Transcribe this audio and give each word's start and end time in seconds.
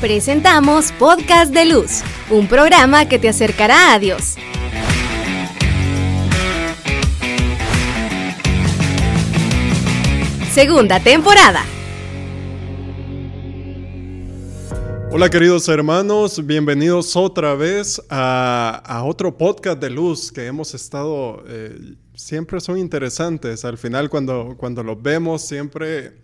Presentamos 0.00 0.92
Podcast 0.92 1.52
de 1.52 1.66
Luz, 1.66 2.00
un 2.30 2.48
programa 2.48 3.06
que 3.06 3.18
te 3.18 3.28
acercará 3.28 3.92
a 3.92 3.98
Dios. 3.98 4.36
Segunda 10.50 11.00
temporada. 11.00 11.66
Hola 15.10 15.28
queridos 15.28 15.68
hermanos, 15.68 16.46
bienvenidos 16.46 17.14
otra 17.14 17.54
vez 17.54 18.00
a, 18.08 19.02
otro 19.04 19.36
podcast 19.36 19.78
de 19.82 19.90
luz 19.90 20.32
que 20.32 20.46
hemos 20.46 20.72
estado, 20.72 21.44
eh, 21.46 21.96
siempre 22.14 22.58
son 22.60 22.78
interesantes, 22.78 23.66
al 23.66 23.76
final 23.76 24.08
cuando, 24.08 24.54
cuando 24.56 24.82
los 24.82 25.02
vemos 25.02 25.42
siempre 25.42 26.14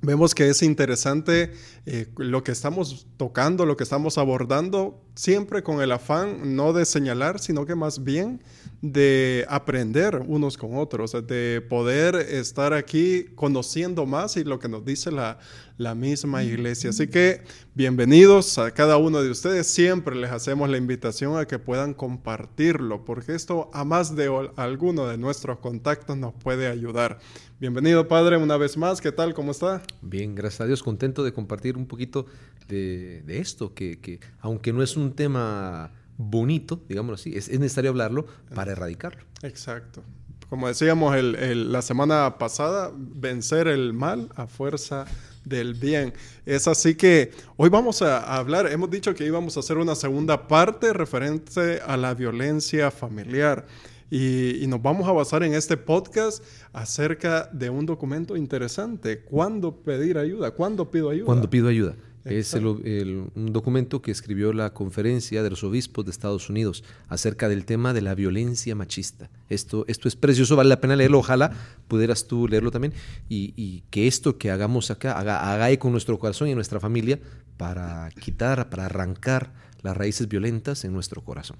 vemos 0.00 0.34
que 0.34 0.48
es 0.48 0.62
interesante 0.62 1.52
eh, 1.90 2.06
lo 2.18 2.44
que 2.44 2.52
estamos 2.52 3.06
tocando, 3.16 3.64
lo 3.64 3.78
que 3.78 3.84
estamos 3.84 4.18
abordando, 4.18 5.02
siempre 5.14 5.62
con 5.62 5.80
el 5.80 5.90
afán 5.90 6.54
no 6.54 6.74
de 6.74 6.84
señalar, 6.84 7.38
sino 7.38 7.64
que 7.64 7.74
más 7.74 8.04
bien 8.04 8.42
de 8.82 9.46
aprender 9.48 10.22
unos 10.26 10.58
con 10.58 10.76
otros, 10.76 11.12
de 11.26 11.64
poder 11.66 12.14
estar 12.14 12.74
aquí 12.74 13.24
conociendo 13.34 14.04
más 14.04 14.36
y 14.36 14.44
lo 14.44 14.58
que 14.58 14.68
nos 14.68 14.84
dice 14.84 15.10
la, 15.10 15.38
la 15.78 15.94
misma 15.94 16.42
iglesia. 16.42 16.90
Así 16.90 17.08
que 17.08 17.42
bienvenidos 17.74 18.58
a 18.58 18.70
cada 18.72 18.98
uno 18.98 19.22
de 19.22 19.30
ustedes. 19.30 19.66
Siempre 19.66 20.14
les 20.14 20.30
hacemos 20.30 20.68
la 20.68 20.76
invitación 20.76 21.38
a 21.38 21.46
que 21.46 21.58
puedan 21.58 21.94
compartirlo, 21.94 23.04
porque 23.06 23.34
esto 23.34 23.70
a 23.72 23.84
más 23.84 24.14
de 24.14 24.30
alguno 24.56 25.06
de 25.06 25.16
nuestros 25.16 25.58
contactos 25.60 26.18
nos 26.18 26.34
puede 26.34 26.66
ayudar. 26.66 27.18
Bienvenido, 27.60 28.06
Padre, 28.06 28.36
una 28.36 28.56
vez 28.56 28.76
más. 28.76 29.00
¿Qué 29.00 29.10
tal? 29.10 29.34
¿Cómo 29.34 29.50
está? 29.50 29.82
Bien, 30.00 30.34
gracias 30.34 30.60
a 30.60 30.66
Dios. 30.66 30.82
Contento 30.82 31.24
de 31.24 31.32
compartir 31.32 31.76
un 31.78 31.86
poquito 31.86 32.26
de, 32.68 33.22
esto, 33.28 33.72
que, 33.74 34.20
aunque 34.40 34.72
no 34.72 34.82
es 34.82 34.96
un 34.96 35.12
tema 35.12 35.90
bonito, 36.16 36.82
digámoslo 36.88 37.14
así, 37.14 37.34
es, 37.34 37.48
necesario 37.58 37.90
hablarlo 37.90 38.26
para 38.54 38.72
erradicarlo. 38.72 39.22
Exacto. 39.42 40.02
Como 40.48 40.66
decíamos 40.66 41.14
la 41.22 41.82
semana 41.82 42.36
pasada, 42.38 42.90
vencer 42.94 43.68
el 43.68 43.92
mal 43.92 44.30
a 44.34 44.46
fuerza 44.46 45.06
del 45.44 45.74
bien. 45.74 46.12
Es 46.46 46.66
así 46.68 46.94
que 46.94 47.32
hoy 47.56 47.68
vamos 47.68 48.02
a 48.02 48.36
hablar, 48.36 48.70
hemos 48.70 48.90
dicho 48.90 49.14
que 49.14 49.24
íbamos 49.24 49.56
a 49.56 49.60
hacer 49.60 49.78
una 49.78 49.94
segunda 49.94 50.48
parte 50.48 50.92
referente 50.92 51.80
a 51.84 51.96
la 51.96 52.14
violencia 52.14 52.90
familiar. 52.90 53.66
Y, 54.10 54.64
nos 54.68 54.80
vamos 54.80 55.06
a 55.06 55.12
basar 55.12 55.42
en 55.42 55.54
este 55.54 55.76
podcast 55.76 56.42
acerca 56.72 57.48
de 57.52 57.68
un 57.68 57.84
documento 57.84 58.36
interesante. 58.36 59.20
¿Cuándo 59.20 59.76
pedir 59.76 60.16
ayuda? 60.18 60.52
¿Cuándo 60.52 60.90
pido 60.90 61.10
ayuda? 61.10 61.26
¿Cuándo 61.26 61.50
pido 61.50 61.68
ayuda? 61.68 61.94
Es 62.24 62.52
un 62.52 63.52
documento 63.52 64.02
que 64.02 64.10
escribió 64.10 64.52
la 64.52 64.74
Conferencia 64.74 65.42
de 65.42 65.50
los 65.50 65.64
Obispos 65.64 66.04
de 66.04 66.10
Estados 66.10 66.50
Unidos 66.50 66.84
acerca 67.08 67.48
del 67.48 67.64
tema 67.64 67.94
de 67.94 68.02
la 68.02 68.14
violencia 68.14 68.74
machista. 68.74 69.30
Esto, 69.48 69.84
esto 69.88 70.08
es 70.08 70.16
precioso, 70.16 70.54
vale 70.56 70.68
la 70.68 70.80
pena 70.80 70.96
leerlo. 70.96 71.20
Ojalá 71.20 71.52
pudieras 71.86 72.26
tú 72.26 72.46
leerlo 72.46 72.70
también 72.70 72.92
y, 73.28 73.82
que 73.90 74.06
esto 74.06 74.36
que 74.36 74.50
hagamos 74.50 74.90
acá 74.90 75.18
haga, 75.18 75.52
haga 75.52 75.70
eco 75.70 75.88
en 75.88 75.92
nuestro 75.92 76.18
corazón 76.18 76.48
y 76.48 76.50
en 76.50 76.56
nuestra 76.56 76.80
familia 76.80 77.18
para 77.56 78.10
quitar, 78.20 78.68
para 78.68 78.86
arrancar 78.86 79.52
las 79.82 79.96
raíces 79.96 80.28
violentas 80.28 80.84
en 80.84 80.92
nuestro 80.92 81.22
corazón. 81.22 81.56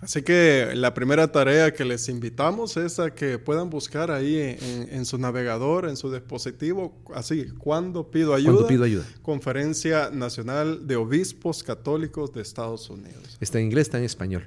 Así 0.00 0.22
que 0.22 0.72
la 0.74 0.94
primera 0.94 1.32
tarea 1.32 1.72
que 1.72 1.84
les 1.84 2.08
invitamos 2.08 2.76
es 2.76 3.00
a 3.00 3.14
que 3.14 3.38
puedan 3.38 3.68
buscar 3.68 4.12
ahí 4.12 4.56
en, 4.60 5.04
su 5.04 5.18
navegador, 5.18 5.88
en 5.88 5.96
su 5.96 6.12
dispositivo, 6.12 6.96
así, 7.14 7.48
¿cuándo 7.58 8.08
pido 8.08 8.34
ayuda? 8.34 8.52
¿Cuándo 8.52 8.68
pido 8.68 8.84
ayuda? 8.84 9.04
Conferencia 9.22 10.10
Nacional 10.10 10.86
de 10.86 10.94
Obispos 10.94 11.64
Católicos 11.64 12.32
de 12.32 12.42
Estados 12.42 12.88
Unidos. 12.90 13.36
Está 13.40 13.58
en 13.58 13.66
inglés, 13.66 13.88
está 13.88 13.98
en 13.98 14.04
español. 14.04 14.46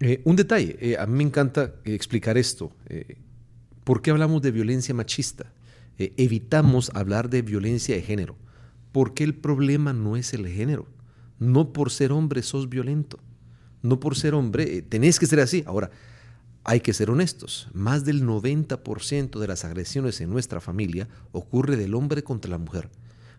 Eh, 0.00 0.22
un 0.24 0.36
detalle, 0.36 0.76
eh, 0.80 0.96
a 0.98 1.06
mí 1.06 1.18
me 1.18 1.24
encanta 1.24 1.74
explicar 1.84 2.38
esto. 2.38 2.72
Eh, 2.88 3.18
¿Por 3.84 4.00
qué 4.00 4.10
hablamos 4.10 4.42
de 4.42 4.50
violencia 4.50 4.94
machista? 4.94 5.52
evitamos 6.16 6.90
hablar 6.94 7.30
de 7.30 7.42
violencia 7.42 7.94
de 7.94 8.02
género. 8.02 8.36
Porque 8.90 9.22
el 9.22 9.34
problema 9.36 9.92
no 9.92 10.16
es 10.16 10.32
el 10.32 10.48
género. 10.48 10.88
No 11.38 11.72
por 11.72 11.92
ser 11.92 12.10
hombre 12.10 12.42
sos 12.42 12.68
violento 12.68 13.20
no 13.82 14.00
por 14.00 14.16
ser 14.16 14.34
hombre, 14.34 14.78
eh, 14.78 14.82
tenés 14.82 15.18
que 15.18 15.26
ser 15.26 15.40
así. 15.40 15.64
Ahora, 15.66 15.90
hay 16.64 16.80
que 16.80 16.92
ser 16.92 17.10
honestos. 17.10 17.68
Más 17.72 18.04
del 18.04 18.24
90% 18.24 19.40
de 19.40 19.46
las 19.46 19.64
agresiones 19.64 20.20
en 20.20 20.30
nuestra 20.30 20.60
familia 20.60 21.08
ocurre 21.32 21.76
del 21.76 21.94
hombre 21.94 22.22
contra 22.22 22.50
la 22.50 22.58
mujer. 22.58 22.88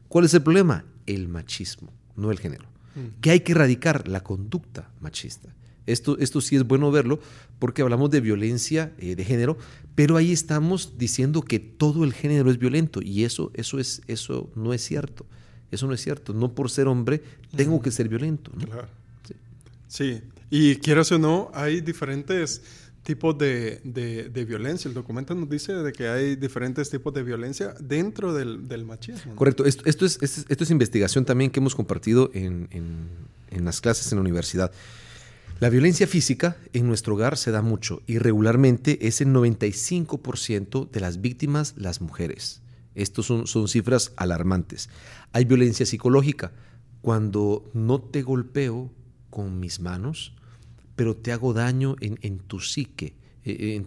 ¿Cuál 0.09 0.25
es 0.25 0.33
el 0.33 0.43
problema? 0.43 0.85
El 1.05 1.27
machismo, 1.27 1.91
no 2.15 2.31
el 2.31 2.39
género. 2.39 2.65
Mm. 2.95 3.21
¿Qué 3.21 3.31
hay 3.31 3.39
que 3.39 3.53
erradicar? 3.53 4.07
La 4.07 4.21
conducta 4.21 4.91
machista. 4.99 5.55
Esto, 5.85 6.17
esto 6.19 6.39
sí 6.39 6.55
es 6.55 6.63
bueno 6.63 6.91
verlo 6.91 7.19
porque 7.59 7.81
hablamos 7.81 8.09
de 8.09 8.21
violencia 8.21 8.93
eh, 8.99 9.15
de 9.15 9.25
género, 9.25 9.57
pero 9.95 10.15
ahí 10.15 10.31
estamos 10.31 10.97
diciendo 10.97 11.41
que 11.41 11.59
todo 11.59 12.03
el 12.05 12.13
género 12.13 12.49
es 12.49 12.57
violento 12.57 13.01
y 13.01 13.25
eso, 13.25 13.51
eso, 13.53 13.79
es, 13.79 14.01
eso 14.07 14.49
no 14.55 14.73
es 14.73 14.81
cierto. 14.81 15.25
Eso 15.71 15.87
no 15.87 15.93
es 15.93 16.01
cierto. 16.01 16.33
No 16.33 16.53
por 16.53 16.69
ser 16.69 16.87
hombre 16.87 17.23
tengo 17.55 17.81
que 17.81 17.91
ser 17.91 18.07
violento. 18.07 18.51
Sí. 18.59 18.67
Sí. 19.93 20.21
Y 20.49 20.75
quieras 20.77 21.11
o 21.11 21.19
no, 21.19 21.51
hay 21.53 21.81
diferentes 21.81 22.61
tipos 23.03 23.37
de, 23.37 23.81
violencia. 24.47 24.87
El 24.87 24.95
documento 24.95 25.35
nos 25.35 25.49
dice 25.49 25.73
de 25.73 25.91
que 25.91 26.07
hay 26.07 26.35
diferentes 26.35 26.89
tipos 26.89 27.13
de 27.13 27.23
violencia 27.23 27.75
dentro 27.79 28.33
del, 28.33 28.85
machismo. 28.85 29.35
Correcto. 29.35 29.65
Esto, 29.65 30.05
es, 30.05 30.19
esto, 30.21 30.63
es, 30.63 30.71
investigación 30.71 31.25
también 31.25 31.51
que 31.51 31.59
hemos 31.59 31.75
compartido 31.75 32.31
en, 32.33 32.67
las 33.51 33.81
clases 33.81 34.11
en 34.11 34.17
la 34.17 34.21
universidad. 34.21 34.71
La 35.59 35.69
violencia 35.69 36.07
física 36.07 36.57
en 36.73 36.87
nuestro 36.87 37.13
hogar 37.13 37.37
se 37.37 37.51
da 37.51 37.61
mucho 37.61 38.01
y 38.07 38.17
regularmente 38.17 39.07
es 39.07 39.21
el 39.21 39.29
95% 39.29 40.89
de 40.89 40.99
las 40.99 41.21
víctimas 41.21 41.75
las 41.77 42.01
mujeres. 42.01 42.61
Estos 42.95 43.25
son, 43.25 43.47
son 43.47 43.67
cifras 43.67 44.11
alarmantes. 44.17 44.89
Hay 45.31 45.45
violencia 45.45 45.85
psicológica. 45.85 46.51
Cuando 47.01 47.69
no 47.73 48.01
te 48.01 48.21
golpeo 48.21 48.91
con 49.33 49.59
mis 49.59 49.79
manos, 49.79 50.33
pero 50.95 51.15
te 51.15 51.31
hago 51.31 51.53
daño 51.53 51.95
en, 52.01 52.37
tu 52.37 52.59
psique. 52.59 53.15
E, 53.43 53.51
e, 53.51 53.83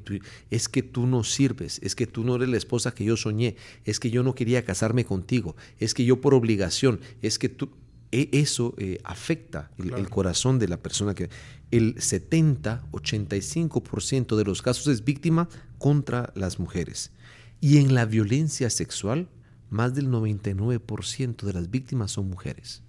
es 0.50 0.68
que 0.68 0.82
tú 0.82 1.06
no 1.06 1.22
sirves, 1.22 1.78
es 1.84 1.94
que 1.94 2.08
tú 2.08 2.24
no 2.24 2.34
eres 2.34 2.48
la 2.48 2.56
esposa 2.56 2.92
que 2.92 3.04
yo 3.04 3.16
soñé, 3.16 3.54
es 3.84 4.00
que 4.00 4.10
yo 4.10 4.24
no 4.24 4.34
quería 4.34 4.64
casarme 4.64 5.04
contigo, 5.04 5.54
es 5.78 5.94
que 5.94 6.04
yo 6.04 6.20
por 6.20 6.34
obligación, 6.34 6.98
es 7.22 7.38
que 7.38 7.48
tú... 7.48 7.70
E, 8.10 8.28
eso 8.32 8.74
eh, 8.78 8.98
afecta 9.04 9.70
el, 9.78 10.08
corazón 10.08 10.58
de 10.58 10.66
la 10.66 10.78
persona 10.78 11.14
que... 11.14 11.30
El 11.70 11.94
70-85% 11.94 14.34
de 14.34 14.44
los 14.44 14.62
casos 14.62 14.88
es 14.88 15.04
víctima 15.04 15.48
contra 15.78 16.32
las 16.34 16.58
mujeres. 16.58 17.12
Y 17.60 17.78
en 17.78 17.94
la 17.94 18.04
violencia 18.04 18.68
sexual, 18.68 19.28
más 19.70 19.94
del 19.94 20.08
99% 20.08 21.42
de 21.42 21.52
las 21.52 21.70
víctimas 21.70 22.10
son 22.10 22.30
mujeres. 22.30 22.82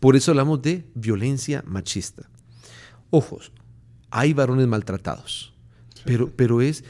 Por 0.00 0.16
eso 0.16 0.32
hablamos 0.32 0.62
de 0.62 0.86
violencia 0.94 1.62
machista. 1.66 2.28
Ojos, 3.10 3.52
hay 4.10 4.32
varones 4.32 4.66
maltratados, 4.66 5.52
pero, 6.04 6.30
pero 6.34 6.60
es 6.60 6.84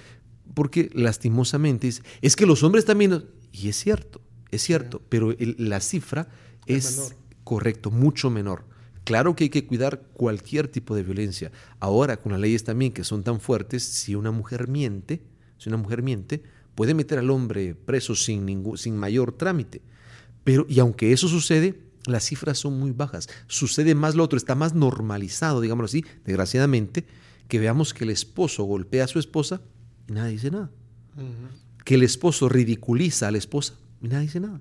porque 0.55 0.91
lastimosamente 0.93 1.91
es, 2.21 2.37
que 2.37 2.47
los 2.47 2.63
hombres 2.63 2.85
también, 2.85 3.25
y 3.53 3.69
es 3.69 3.77
cierto, 3.77 4.21
es 4.51 4.63
cierto, 4.63 5.03
pero 5.09 5.35
la 5.39 5.81
cifra 5.81 6.29
es, 6.67 7.15
correcto, 7.45 7.91
mucho 7.91 8.31
menor. 8.31 8.65
Claro 9.05 9.35
que 9.35 9.45
hay 9.45 9.51
que 9.51 9.67
cuidar 9.67 10.03
cualquier 10.13 10.69
tipo 10.69 10.95
de 10.95 11.03
violencia. 11.03 11.51
Ahora, 11.81 12.19
con 12.19 12.33
las 12.33 12.41
leyes 12.41 12.65
también 12.65 12.93
que 12.93 13.03
son 13.03 13.25
tan 13.25 13.41
fuertes, 13.41 13.83
si 13.83 14.15
una 14.15 14.31
mujer 14.31 14.69
miente, 14.69 15.23
si 15.59 15.69
una 15.69 15.79
mujer 15.79 16.03
miente, 16.03 16.43
puede 16.75 16.95
meter 16.95 17.19
al 17.19 17.31
hombre 17.31 17.75
preso 17.75 18.15
sin, 18.15 18.47
ningún, 18.47 18.79
sin 18.79 18.97
mayor 18.97 19.33
trámite. 19.33 19.83
Pero, 20.45 20.67
y 20.69 20.79
aunque 20.79 21.13
eso 21.13 21.29
sucede, 21.29 21.90
las 22.11 22.25
cifras 22.25 22.59
son 22.59 22.79
muy 22.79 22.93
bajas. 22.93 23.29
Sucede 23.47 23.95
más 23.95 24.15
lo 24.15 24.25
otro, 24.25 24.37
está 24.37 24.55
más 24.55 24.75
normalizado, 24.75 25.61
digámoslo 25.61 25.87
así, 25.87 26.05
desgraciadamente, 26.25 27.07
que 27.49 27.59
veamos 27.59 27.95
que 27.95 28.05
el 28.05 28.11
esposo 28.11 28.65
golpea 28.65 29.05
a 29.05 29.09
su 29.09 29.19
esposa 29.19 29.61
y 30.09 30.13
nadie 30.13 30.33
dice 30.33 30.51
nada. 30.51 30.71
Que 31.85 31.95
el 31.95 32.03
esposo 32.03 32.49
ridiculiza 32.49 33.29
a 33.29 33.31
la 33.31 33.39
esposa 33.39 33.75
y 34.01 34.09
nadie 34.09 34.27
dice 34.27 34.41
nada. 34.41 34.61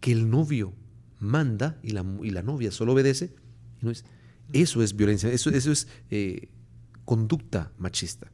Que 0.00 0.12
el 0.12 0.30
novio 0.30 0.72
manda 1.18 1.78
y 1.82 1.90
la, 1.90 2.04
y 2.22 2.30
la 2.30 2.42
novia 2.42 2.70
solo 2.70 2.92
obedece. 2.92 3.34
Y 3.80 3.84
no 3.84 3.90
es, 3.90 4.04
eso 4.52 4.82
es 4.82 4.94
violencia, 4.94 5.30
eso, 5.30 5.50
eso 5.50 5.72
es 5.72 5.88
eh, 6.10 6.48
conducta 7.04 7.72
machista. 7.78 8.30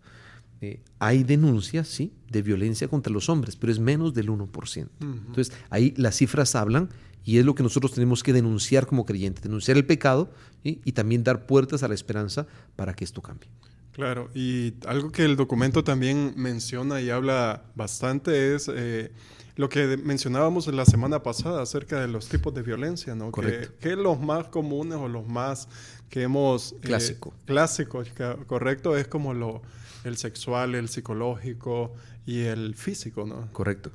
Eh, 0.62 0.80
hay 1.00 1.24
denuncias, 1.24 1.88
sí, 1.88 2.12
de 2.30 2.40
violencia 2.40 2.86
contra 2.88 3.12
los 3.12 3.28
hombres, 3.28 3.56
pero 3.56 3.72
es 3.72 3.78
menos 3.80 4.14
del 4.14 4.28
1%. 4.30 4.88
Entonces, 5.00 5.52
ahí 5.70 5.92
las 5.96 6.16
cifras 6.16 6.54
hablan 6.54 6.88
y 7.24 7.38
es 7.38 7.44
lo 7.44 7.54
que 7.54 7.62
nosotros 7.64 7.92
tenemos 7.92 8.22
que 8.22 8.32
denunciar 8.32 8.86
como 8.86 9.04
creyentes, 9.04 9.42
denunciar 9.42 9.76
el 9.76 9.84
pecado 9.84 10.30
y 10.64 10.92
también 10.92 11.24
dar 11.24 11.46
puertas 11.46 11.82
a 11.82 11.88
la 11.88 11.94
esperanza 11.94 12.46
para 12.76 12.94
que 12.94 13.04
esto 13.04 13.20
cambie. 13.20 13.48
Claro, 13.92 14.30
y 14.34 14.72
algo 14.86 15.10
que 15.12 15.24
el 15.24 15.36
documento 15.36 15.84
también 15.84 16.32
menciona 16.36 17.00
y 17.02 17.10
habla 17.10 17.64
bastante 17.74 18.54
es 18.54 18.70
eh, 18.72 19.12
lo 19.56 19.68
que 19.68 19.98
mencionábamos 19.98 20.66
la 20.68 20.86
semana 20.86 21.22
pasada 21.22 21.60
acerca 21.60 22.00
de 22.00 22.08
los 22.08 22.28
tipos 22.28 22.54
de 22.54 22.62
violencia, 22.62 23.14
¿no? 23.14 23.30
Correcto. 23.30 23.74
Que, 23.80 23.90
que 23.90 23.96
los 23.96 24.18
más 24.20 24.46
comunes 24.48 24.96
o 24.96 25.08
los 25.08 25.26
más 25.28 25.68
que 26.08 26.22
hemos... 26.22 26.72
eh, 26.72 26.76
Clásico. 26.80 27.34
clásicos, 27.44 28.08
ca- 28.14 28.36
correcto, 28.46 28.96
es 28.96 29.06
como 29.08 29.34
lo, 29.34 29.60
el 30.04 30.16
sexual, 30.16 30.74
el 30.74 30.88
psicológico 30.88 31.94
y 32.26 32.40
el 32.40 32.74
físico, 32.74 33.26
¿no? 33.26 33.50
Correcto. 33.52 33.92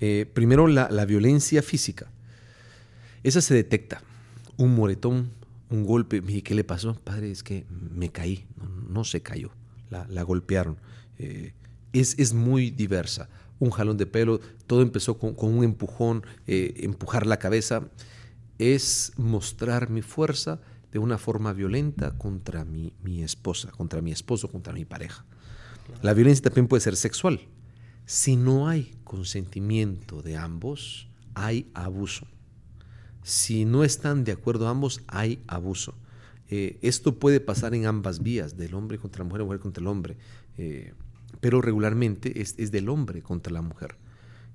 Eh, 0.00 0.30
primero, 0.32 0.66
la, 0.66 0.88
la 0.90 1.04
violencia 1.04 1.62
física. 1.62 2.10
Esa 3.22 3.40
se 3.40 3.54
detecta. 3.54 4.02
Un 4.56 4.74
moretón, 4.74 5.30
un 5.70 5.84
golpe. 5.84 6.20
Mire, 6.20 6.42
¿qué 6.42 6.54
le 6.54 6.64
pasó? 6.64 6.94
Padre, 6.94 7.30
es 7.30 7.42
que 7.42 7.66
me 7.70 8.10
caí. 8.10 8.46
No, 8.56 8.68
no 8.68 9.04
se 9.04 9.22
cayó. 9.22 9.50
La, 9.90 10.06
la 10.08 10.22
golpearon. 10.22 10.76
Eh, 11.18 11.54
es, 11.92 12.18
es 12.18 12.34
muy 12.34 12.70
diversa. 12.70 13.28
Un 13.58 13.70
jalón 13.70 13.96
de 13.96 14.06
pelo. 14.06 14.40
Todo 14.66 14.82
empezó 14.82 15.18
con, 15.18 15.34
con 15.34 15.54
un 15.54 15.64
empujón, 15.64 16.24
eh, 16.46 16.74
empujar 16.78 17.26
la 17.26 17.38
cabeza. 17.38 17.88
Es 18.58 19.12
mostrar 19.16 19.90
mi 19.90 20.02
fuerza 20.02 20.60
de 20.92 20.98
una 20.98 21.18
forma 21.18 21.52
violenta 21.52 22.16
contra 22.16 22.64
mi, 22.64 22.92
mi 23.02 23.22
esposa, 23.22 23.70
contra 23.70 24.00
mi 24.00 24.12
esposo, 24.12 24.48
contra 24.50 24.72
mi 24.72 24.84
pareja. 24.84 25.24
La 26.02 26.14
violencia 26.14 26.42
también 26.42 26.68
puede 26.68 26.80
ser 26.80 26.96
sexual. 26.96 27.40
Si 28.04 28.36
no 28.36 28.68
hay 28.68 28.94
consentimiento 29.04 30.22
de 30.22 30.36
ambos, 30.36 31.08
hay 31.34 31.70
abuso. 31.74 32.26
Si 33.22 33.64
no 33.64 33.82
están 33.82 34.24
de 34.24 34.32
acuerdo 34.32 34.68
ambos, 34.68 35.02
hay 35.08 35.40
abuso. 35.48 35.94
Eh, 36.48 36.78
esto 36.82 37.18
puede 37.18 37.40
pasar 37.40 37.74
en 37.74 37.86
ambas 37.86 38.22
vías, 38.22 38.56
del 38.56 38.74
hombre 38.74 38.98
contra 38.98 39.24
la 39.24 39.28
mujer, 39.28 39.44
mujer 39.44 39.60
contra 39.60 39.80
el 39.80 39.88
hombre, 39.88 40.16
eh, 40.58 40.94
pero 41.40 41.60
regularmente 41.60 42.40
es, 42.40 42.54
es, 42.56 42.70
del 42.70 42.88
hombre 42.88 43.22
contra 43.22 43.52
la 43.52 43.62
mujer. 43.62 43.96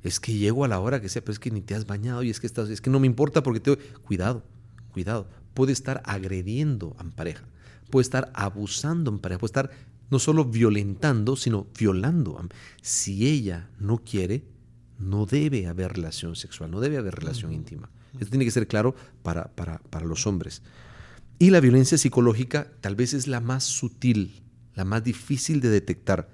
Es 0.03 0.19
que 0.19 0.33
llego 0.33 0.63
a 0.63 0.67
la 0.67 0.79
hora 0.79 1.01
que 1.01 1.09
sea, 1.09 1.21
pero 1.21 1.33
es 1.33 1.39
que 1.39 1.51
ni 1.51 1.61
te 1.61 1.75
has 1.75 1.85
bañado 1.85 2.23
y 2.23 2.29
es 2.29 2.39
que 2.39 2.47
estás, 2.47 2.69
es 2.69 2.79
que 2.79 2.89
no 2.89 2.99
me 2.99 3.07
importa 3.07 3.43
porque 3.43 3.59
te... 3.59 3.75
Cuidado, 3.75 4.43
cuidado. 4.93 5.27
Puede 5.53 5.73
estar 5.73 6.01
agrediendo 6.05 6.95
a 6.97 7.03
mi 7.03 7.11
pareja, 7.11 7.43
puede 7.89 8.03
estar 8.03 8.31
abusando 8.33 9.11
en 9.11 9.19
pareja, 9.19 9.39
puede 9.39 9.49
estar 9.49 9.71
no 10.11 10.19
solo 10.19 10.45
violentando, 10.45 11.35
sino 11.35 11.67
violando. 11.77 12.39
Si 12.81 13.27
ella 13.27 13.69
no 13.79 13.99
quiere, 13.99 14.43
no 14.99 15.25
debe 15.25 15.67
haber 15.67 15.93
relación 15.93 16.35
sexual, 16.35 16.69
no 16.69 16.81
debe 16.81 16.97
haber 16.97 17.15
relación 17.15 17.51
uh 17.51 17.53
-huh. 17.53 17.57
íntima. 17.57 17.89
Esto 18.13 18.29
tiene 18.29 18.45
que 18.45 18.51
ser 18.51 18.67
claro 18.67 18.93
para, 19.23 19.55
para, 19.55 19.79
para, 19.79 20.05
los 20.05 20.27
hombres. 20.27 20.61
Y 21.39 21.49
la 21.49 21.61
violencia 21.61 21.97
psicológica 21.97 22.71
tal 22.81 22.95
vez 22.95 23.13
es 23.13 23.27
la 23.27 23.39
más 23.39 23.63
sutil, 23.63 24.43
la 24.75 24.83
más 24.83 25.01
difícil 25.03 25.61
de 25.61 25.69
detectar. 25.69 26.29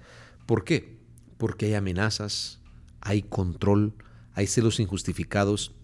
¿Por 0.48 0.64
qué? 0.64 0.98
Porque 1.38 1.68
hay 1.68 1.76
amenazas, 1.76 2.60
hay 3.00 3.22
control, 3.22 3.94
hay 4.34 4.48
celos 4.48 4.80
injustificados. 4.80 5.76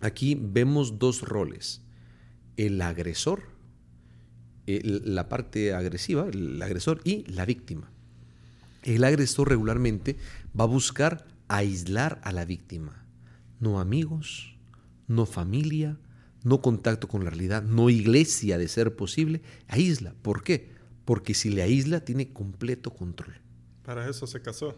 Aquí 0.00 0.38
vemos 0.38 0.98
dos 0.98 1.22
roles. 1.22 1.80
El 2.58 2.82
agresor 2.82 3.51
la 4.66 5.28
parte 5.28 5.74
agresiva, 5.74 6.26
el 6.28 6.60
agresor 6.62 7.00
y 7.04 7.24
la 7.30 7.44
víctima. 7.44 7.90
El 8.82 9.04
agresor 9.04 9.48
regularmente 9.48 10.16
va 10.58 10.64
a 10.64 10.68
buscar 10.68 11.26
aislar 11.48 12.20
a 12.24 12.32
la 12.32 12.44
víctima. 12.44 13.06
No 13.60 13.80
amigos, 13.80 14.56
no 15.06 15.26
familia, 15.26 15.98
no 16.42 16.60
contacto 16.60 17.08
con 17.08 17.24
la 17.24 17.30
realidad, 17.30 17.62
no 17.62 17.90
iglesia 17.90 18.58
de 18.58 18.68
ser 18.68 18.96
posible. 18.96 19.42
Aísla. 19.68 20.14
¿Por 20.22 20.42
qué? 20.42 20.70
Porque 21.04 21.34
si 21.34 21.50
le 21.50 21.62
aísla 21.62 22.04
tiene 22.04 22.32
completo 22.32 22.90
control. 22.90 23.41
Para 23.84 24.08
eso 24.08 24.26
se 24.26 24.40
casó. 24.40 24.76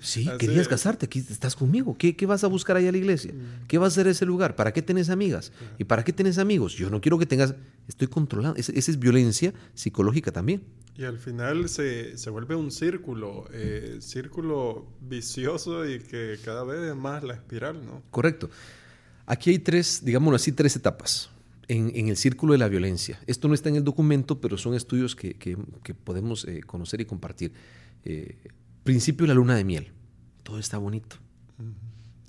Sí, 0.00 0.28
querías 0.38 0.62
es. 0.62 0.68
casarte, 0.68 1.06
aquí 1.06 1.20
estás 1.20 1.54
conmigo. 1.54 1.96
¿Qué, 1.96 2.16
¿Qué, 2.16 2.26
vas 2.26 2.42
a 2.42 2.48
buscar 2.48 2.76
ahí 2.76 2.88
a 2.88 2.92
la 2.92 2.98
iglesia? 2.98 3.32
¿Qué 3.68 3.78
vas 3.78 3.92
a 3.92 3.94
hacer 3.94 4.08
ese 4.08 4.26
lugar? 4.26 4.56
¿Para 4.56 4.72
qué 4.72 4.82
tenés 4.82 5.08
amigas? 5.08 5.52
¿Y 5.78 5.84
para 5.84 6.02
qué 6.02 6.12
tenés 6.12 6.38
amigos? 6.38 6.74
Yo 6.74 6.90
no 6.90 7.00
quiero 7.00 7.18
que 7.18 7.26
tengas... 7.26 7.54
Estoy 7.86 8.08
controlando. 8.08 8.58
Esa 8.58 8.72
es 8.72 8.98
violencia 8.98 9.54
psicológica 9.74 10.32
también. 10.32 10.62
Y 10.96 11.04
al 11.04 11.18
final 11.18 11.68
se, 11.68 12.18
se 12.18 12.28
vuelve 12.28 12.56
un 12.56 12.72
círculo, 12.72 13.48
eh, 13.52 13.98
círculo 14.00 14.88
vicioso 15.00 15.88
y 15.88 16.00
que 16.00 16.38
cada 16.44 16.64
vez 16.64 16.90
es 16.90 16.96
más 16.96 17.22
la 17.22 17.34
espiral, 17.34 17.86
¿no? 17.86 18.02
Correcto. 18.10 18.50
Aquí 19.24 19.50
hay 19.50 19.60
tres, 19.60 20.00
digámoslo 20.04 20.34
así, 20.34 20.50
tres 20.50 20.74
etapas 20.74 21.30
en, 21.68 21.92
en 21.94 22.08
el 22.08 22.16
círculo 22.16 22.52
de 22.52 22.58
la 22.58 22.68
violencia. 22.68 23.20
Esto 23.26 23.46
no 23.46 23.54
está 23.54 23.68
en 23.68 23.76
el 23.76 23.84
documento, 23.84 24.40
pero 24.40 24.58
son 24.58 24.74
estudios 24.74 25.14
que, 25.14 25.34
que, 25.34 25.56
que 25.84 25.94
podemos 25.94 26.44
eh, 26.46 26.62
conocer 26.66 27.00
y 27.00 27.04
compartir. 27.04 27.52
Eh, 28.04 28.38
principio 28.84 29.24
de 29.24 29.28
la 29.28 29.34
luna 29.34 29.56
de 29.56 29.64
miel. 29.64 29.92
Todo 30.42 30.58
está 30.58 30.78
bonito. 30.78 31.16
Uh 31.58 31.62
-huh. 31.62 31.74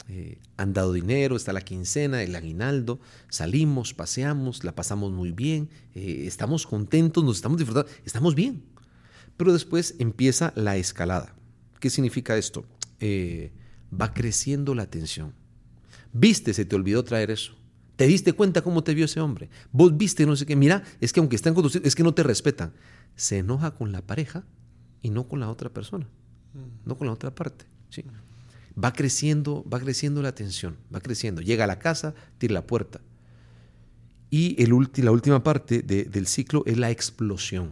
eh, 0.09 0.37
han 0.57 0.73
dado 0.73 0.93
dinero, 0.93 1.35
está 1.35 1.53
la 1.53 1.61
quincena, 1.61 2.21
el 2.21 2.35
aguinaldo, 2.35 2.99
salimos, 3.29 3.93
paseamos, 3.93 4.63
la 4.63 4.75
pasamos 4.75 5.11
muy 5.11 5.31
bien, 5.31 5.69
eh, 5.95 6.23
estamos 6.25 6.67
contentos, 6.67 7.23
nos 7.23 7.37
estamos 7.37 7.57
disfrutando, 7.57 7.89
estamos 8.05 8.35
bien. 8.35 8.63
Pero 9.37 9.53
después 9.53 9.95
empieza 9.99 10.51
la 10.55 10.75
escalada. 10.75 11.33
¿Qué 11.79 11.89
significa 11.89 12.35
esto? 12.37 12.65
Va 13.89 14.13
creciendo 14.13 14.75
la 14.75 14.89
tensión. 14.89 15.33
Viste, 16.11 16.53
se 16.53 16.65
te 16.65 16.75
olvidó 16.75 17.03
traer 17.05 17.31
eso. 17.31 17.55
¿Te 17.95 18.07
diste 18.07 18.33
cuenta 18.33 18.61
cómo 18.61 18.83
te 18.83 18.93
vio 18.93 19.05
ese 19.05 19.19
hombre? 19.19 19.49
Vos 19.71 19.95
viste, 19.97 20.25
no 20.25 20.35
sé 20.35 20.45
qué. 20.45 20.55
Mira, 20.55 20.83
es 20.99 21.13
que 21.13 21.19
aunque 21.19 21.35
están 21.35 21.53
con 21.53 21.69
es 21.83 21.95
que 21.95 22.03
no 22.03 22.13
te 22.13 22.23
respetan. 22.23 22.73
Se 23.15 23.37
enoja 23.37 23.71
con 23.71 23.91
la 23.91 24.01
pareja 24.01 24.45
y 25.01 25.09
no 25.09 25.27
con 25.27 25.39
la 25.39 25.49
otra 25.49 25.69
persona, 25.69 26.07
no 26.85 26.97
con 26.97 27.07
la 27.07 27.13
otra 27.13 27.33
parte. 27.33 27.65
¿sí? 27.89 28.03
Va 28.81 28.93
creciendo, 28.93 29.65
va 29.71 29.79
creciendo 29.79 30.21
la 30.21 30.33
tensión, 30.33 30.77
va 30.93 31.01
creciendo. 31.01 31.41
Llega 31.41 31.65
a 31.65 31.67
la 31.67 31.79
casa, 31.79 32.13
tira 32.37 32.53
la 32.53 32.65
puerta. 32.65 33.01
Y 34.29 34.61
el 34.61 34.73
ulti, 34.73 35.01
la 35.01 35.11
última 35.11 35.43
parte 35.43 35.81
de, 35.81 36.03
del 36.05 36.27
ciclo 36.27 36.63
es 36.65 36.77
la 36.77 36.91
explosión. 36.91 37.71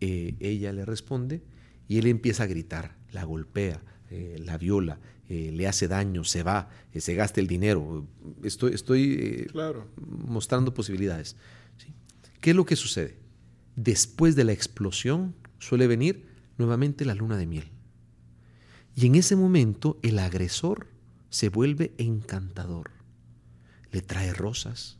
Eh, 0.00 0.36
ella 0.40 0.72
le 0.72 0.84
responde 0.84 1.42
y 1.86 1.98
él 1.98 2.06
empieza 2.06 2.44
a 2.44 2.46
gritar, 2.46 2.96
la 3.12 3.24
golpea, 3.24 3.82
eh, 4.10 4.40
la 4.44 4.56
viola, 4.56 5.00
eh, 5.28 5.50
le 5.52 5.66
hace 5.66 5.88
daño, 5.88 6.24
se 6.24 6.42
va, 6.42 6.70
se 6.96 7.14
gasta 7.14 7.40
el 7.40 7.46
dinero. 7.46 8.06
Estoy, 8.42 8.74
estoy 8.74 9.46
claro. 9.50 9.86
mostrando 9.96 10.72
posibilidades. 10.72 11.36
¿sí? 11.76 11.92
¿Qué 12.40 12.50
es 12.50 12.56
lo 12.56 12.64
que 12.64 12.76
sucede? 12.76 13.16
Después 13.76 14.34
de 14.34 14.44
la 14.44 14.52
explosión 14.52 15.34
suele 15.58 15.86
venir 15.86 16.26
nuevamente 16.56 17.04
la 17.04 17.14
luna 17.14 17.36
de 17.36 17.46
miel. 17.46 17.70
Y 18.94 19.06
en 19.06 19.14
ese 19.14 19.36
momento 19.36 19.98
el 20.02 20.18
agresor 20.18 20.88
se 21.30 21.48
vuelve 21.48 21.94
encantador. 21.98 22.90
Le 23.92 24.02
trae 24.02 24.32
rosas, 24.34 24.98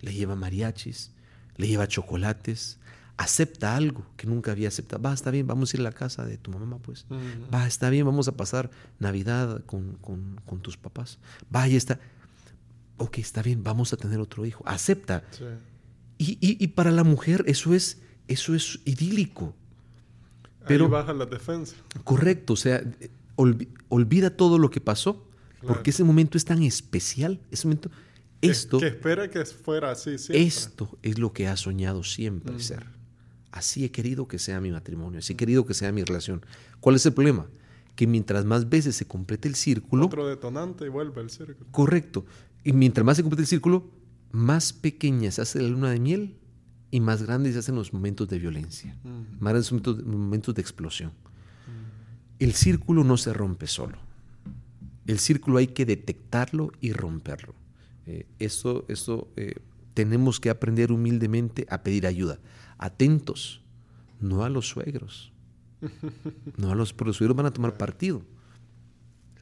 le 0.00 0.12
lleva 0.12 0.34
mariachis, 0.36 1.12
le 1.56 1.68
lleva 1.68 1.86
chocolates, 1.86 2.78
acepta 3.16 3.76
algo 3.76 4.04
que 4.16 4.26
nunca 4.26 4.52
había 4.52 4.68
aceptado. 4.68 5.02
Va, 5.02 5.14
está 5.14 5.30
bien, 5.30 5.46
vamos 5.46 5.72
a 5.72 5.76
ir 5.76 5.80
a 5.80 5.84
la 5.84 5.92
casa 5.92 6.24
de 6.24 6.36
tu 6.38 6.50
mamá, 6.50 6.78
pues. 6.78 7.06
Uh 7.08 7.14
-huh. 7.14 7.54
Va, 7.54 7.66
está 7.66 7.88
bien, 7.88 8.04
vamos 8.04 8.28
a 8.28 8.36
pasar 8.36 8.70
Navidad 8.98 9.64
con, 9.64 9.94
con, 10.00 10.40
con 10.44 10.60
tus 10.60 10.76
papás. 10.76 11.18
Va, 11.54 11.66
ya 11.66 11.76
está. 11.76 11.98
Ok, 12.98 13.18
está 13.18 13.42
bien, 13.42 13.62
vamos 13.62 13.92
a 13.92 13.96
tener 13.96 14.20
otro 14.20 14.44
hijo. 14.44 14.62
Acepta. 14.66 15.22
Sí. 15.30 15.44
Y, 16.18 16.32
y, 16.40 16.64
y, 16.64 16.68
para 16.68 16.90
la 16.90 17.04
mujer 17.04 17.44
eso 17.46 17.74
es, 17.74 17.98
eso 18.26 18.54
es 18.54 18.80
idílico. 18.84 19.54
Pero, 20.66 20.86
Ahí 20.86 20.90
baja 20.90 21.12
la 21.12 21.26
defensa. 21.26 21.76
Correcto, 22.04 22.54
o 22.54 22.56
sea, 22.56 22.82
olv 23.36 23.66
olvida 23.88 24.30
todo 24.30 24.58
lo 24.58 24.70
que 24.70 24.80
pasó, 24.80 25.28
claro. 25.60 25.74
porque 25.74 25.90
ese 25.90 26.04
momento 26.04 26.36
es 26.36 26.44
tan 26.44 26.62
especial, 26.62 27.40
ese 27.50 27.68
momento, 27.68 27.90
esto... 28.40 28.78
Que, 28.78 28.86
que 28.86 28.90
espera 28.96 29.30
que 29.30 29.44
fuera 29.44 29.90
así 29.90 30.18
siempre. 30.18 30.46
Esto 30.46 30.98
es 31.02 31.18
lo 31.18 31.32
que 31.32 31.46
ha 31.48 31.56
soñado 31.56 32.02
siempre 32.02 32.54
mm. 32.54 32.60
ser. 32.60 32.86
Así 33.52 33.84
he 33.84 33.90
querido 33.90 34.28
que 34.28 34.38
sea 34.38 34.60
mi 34.60 34.70
matrimonio, 34.70 35.20
así 35.20 35.34
he 35.34 35.36
querido 35.36 35.64
que 35.66 35.74
sea 35.74 35.92
mi 35.92 36.04
relación. 36.04 36.44
¿Cuál 36.80 36.96
es 36.96 37.06
el 37.06 37.14
problema? 37.14 37.46
Que 37.94 38.06
mientras 38.06 38.44
más 38.44 38.68
veces 38.68 38.96
se 38.96 39.06
complete 39.06 39.48
el 39.48 39.54
círculo... 39.54 40.06
Otro 40.06 40.26
detonante 40.26 40.84
y 40.84 40.88
vuelve 40.88 41.22
el 41.22 41.30
círculo. 41.30 41.70
Correcto. 41.70 42.26
Y 42.64 42.72
mientras 42.72 43.04
más 43.06 43.16
se 43.16 43.22
complete 43.22 43.42
el 43.42 43.48
círculo, 43.48 43.88
más 44.32 44.72
pequeña 44.72 45.30
se 45.30 45.42
hace 45.42 45.62
la 45.62 45.68
luna 45.68 45.90
de 45.90 46.00
miel 46.00 46.36
y 46.96 47.00
más 47.00 47.22
grandes 47.22 47.52
se 47.52 47.58
hacen 47.58 47.74
los 47.74 47.92
momentos 47.92 48.26
de 48.26 48.38
violencia, 48.38 48.96
más 49.38 49.52
grandes 49.52 49.70
momentos, 49.70 50.02
momentos 50.06 50.54
de 50.54 50.62
explosión. 50.62 51.12
El 52.38 52.54
círculo 52.54 53.04
no 53.04 53.18
se 53.18 53.34
rompe 53.34 53.66
solo. 53.66 53.98
El 55.06 55.18
círculo 55.18 55.58
hay 55.58 55.66
que 55.66 55.84
detectarlo 55.84 56.72
y 56.80 56.94
romperlo. 56.94 57.54
Eh, 58.06 58.26
eso, 58.38 58.86
eso 58.88 59.28
eh, 59.36 59.56
tenemos 59.92 60.40
que 60.40 60.48
aprender 60.48 60.90
humildemente 60.90 61.66
a 61.68 61.82
pedir 61.82 62.06
ayuda. 62.06 62.38
Atentos, 62.78 63.62
no 64.18 64.42
a 64.42 64.48
los 64.48 64.66
suegros. 64.66 65.34
No 66.56 66.72
a 66.72 66.74
los, 66.74 66.94
pero 66.94 67.08
los 67.08 67.18
suegros 67.18 67.36
van 67.36 67.44
a 67.44 67.52
tomar 67.52 67.76
partido. 67.76 68.22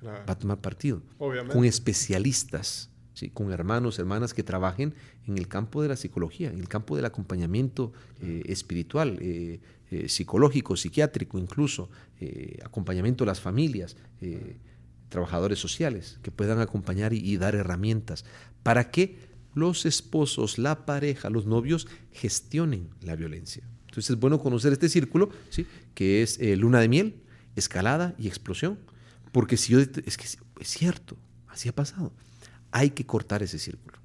Claro. 0.00 0.24
Va 0.28 0.32
a 0.32 0.38
tomar 0.38 0.60
partido. 0.60 1.02
Obviamente. 1.18 1.54
Con 1.54 1.64
especialistas 1.64 2.90
con 3.32 3.52
hermanos, 3.52 3.98
hermanas 3.98 4.34
que 4.34 4.42
trabajen 4.42 4.94
en 5.26 5.38
el 5.38 5.48
campo 5.48 5.82
de 5.82 5.88
la 5.88 5.96
psicología, 5.96 6.50
en 6.50 6.58
el 6.58 6.68
campo 6.68 6.96
del 6.96 7.04
acompañamiento 7.04 7.92
eh, 8.20 8.42
espiritual, 8.46 9.18
eh, 9.20 9.60
eh, 9.90 10.08
psicológico, 10.08 10.76
psiquiátrico 10.76 11.38
incluso, 11.38 11.88
acompañamiento 12.64 13.24
a 13.24 13.26
las 13.26 13.40
familias, 13.40 13.96
trabajadores 15.10 15.58
sociales, 15.58 16.18
que 16.22 16.30
puedan 16.30 16.58
acompañar 16.58 17.12
y, 17.12 17.18
y 17.18 17.36
dar 17.36 17.54
herramientas 17.54 18.24
para 18.62 18.90
que 18.90 19.18
los 19.54 19.84
esposos, 19.84 20.56
la 20.56 20.86
pareja, 20.86 21.28
los 21.28 21.44
novios 21.44 21.86
gestionen 22.12 22.88
la 23.02 23.14
violencia. 23.14 23.62
Entonces 23.88 24.10
es 24.10 24.18
bueno 24.18 24.40
conocer 24.40 24.72
este 24.72 24.88
círculo, 24.88 25.28
¿sí? 25.50 25.66
que 25.94 26.22
es 26.22 26.38
luna 26.58 26.80
de 26.80 26.88
miel, 26.88 27.16
escalada 27.56 28.14
y 28.18 28.26
explosión, 28.26 28.78
porque 29.32 29.58
si 29.58 29.74
yo, 29.74 29.80
es 29.80 30.16
que 30.16 30.24
es 30.24 30.68
cierto, 30.68 31.16
así 31.48 31.68
ha 31.68 31.74
pasado 31.74 32.10
hay 32.74 32.90
que 32.90 33.06
cortar 33.06 33.42
ese 33.42 33.58
círculo. 33.58 33.96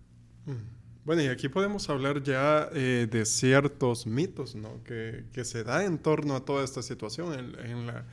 Mm. 0.45 1.03
Bueno, 1.03 1.23
y 1.23 1.27
aquí 1.27 1.49
podemos 1.49 1.89
hablar 1.89 2.21
ya 2.21 2.69
eh, 2.71 3.07
de 3.09 3.25
ciertos 3.25 4.05
mitos 4.05 4.53
¿no? 4.53 4.83
que, 4.83 5.25
que, 5.33 5.43
se 5.43 5.63
da 5.63 5.83
en 5.83 5.97
torno 5.97 6.35
a 6.35 6.45
toda 6.45 6.63
esta 6.63 6.83
situación. 6.83 7.33
En, 7.33 7.67
en, 7.67 7.87
la, 7.87 8.05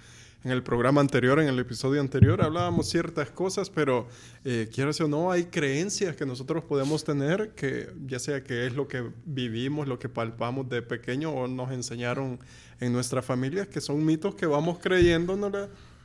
en, 0.44 0.50
el 0.50 0.62
programa 0.62 1.02
anterior, 1.02 1.38
en 1.40 1.48
el 1.48 1.58
episodio 1.58 2.00
anterior, 2.00 2.40
hablábamos 2.40 2.88
ciertas 2.88 3.30
cosas, 3.30 3.68
pero 3.68 4.08
eh, 4.46 4.66
decir 4.74 5.04
o 5.04 5.08
no, 5.08 5.30
hay 5.30 5.44
creencias 5.44 6.16
que 6.16 6.24
nosotros 6.24 6.64
podemos 6.64 7.04
tener, 7.04 7.50
que 7.50 7.90
ya 8.06 8.18
sea 8.18 8.42
que 8.42 8.66
es 8.66 8.74
lo 8.74 8.88
que 8.88 9.04
vivimos, 9.26 9.86
lo 9.86 9.98
que 9.98 10.08
palpamos 10.08 10.70
de 10.70 10.80
pequeño 10.80 11.32
o 11.32 11.46
nos 11.48 11.70
enseñaron 11.70 12.38
en 12.80 12.94
nuestras 12.94 13.26
familias, 13.26 13.68
que 13.68 13.82
son 13.82 14.02
mitos 14.02 14.34
que 14.34 14.46
vamos 14.46 14.78
creyendo, 14.78 15.38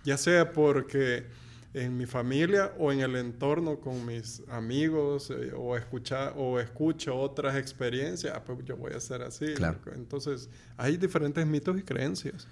ya 0.04 0.18
sea 0.18 0.52
porque 0.52 1.40
en 1.74 1.98
mi 1.98 2.06
familia 2.06 2.74
o 2.78 2.92
en 2.92 3.00
el 3.00 3.16
entorno 3.16 3.80
con 3.80 4.06
mis 4.06 4.44
amigos 4.50 5.32
eh, 5.32 5.54
o 5.56 5.78
escuchar 5.78 6.34
o 6.36 6.60
escucho 6.60 7.16
otras 7.16 7.56
experiencias, 7.56 8.34
ah, 8.36 8.44
pues 8.44 8.60
yo 8.66 8.76
voy 8.76 8.94
a 8.94 9.00
ser 9.00 9.22
así. 9.22 9.54
Claro. 9.56 9.80
Entonces, 9.96 10.50
hay 10.78 10.98
diferentes 10.98 11.46
mitos 11.46 11.78
y 11.80 11.84
creencias. 11.84 12.48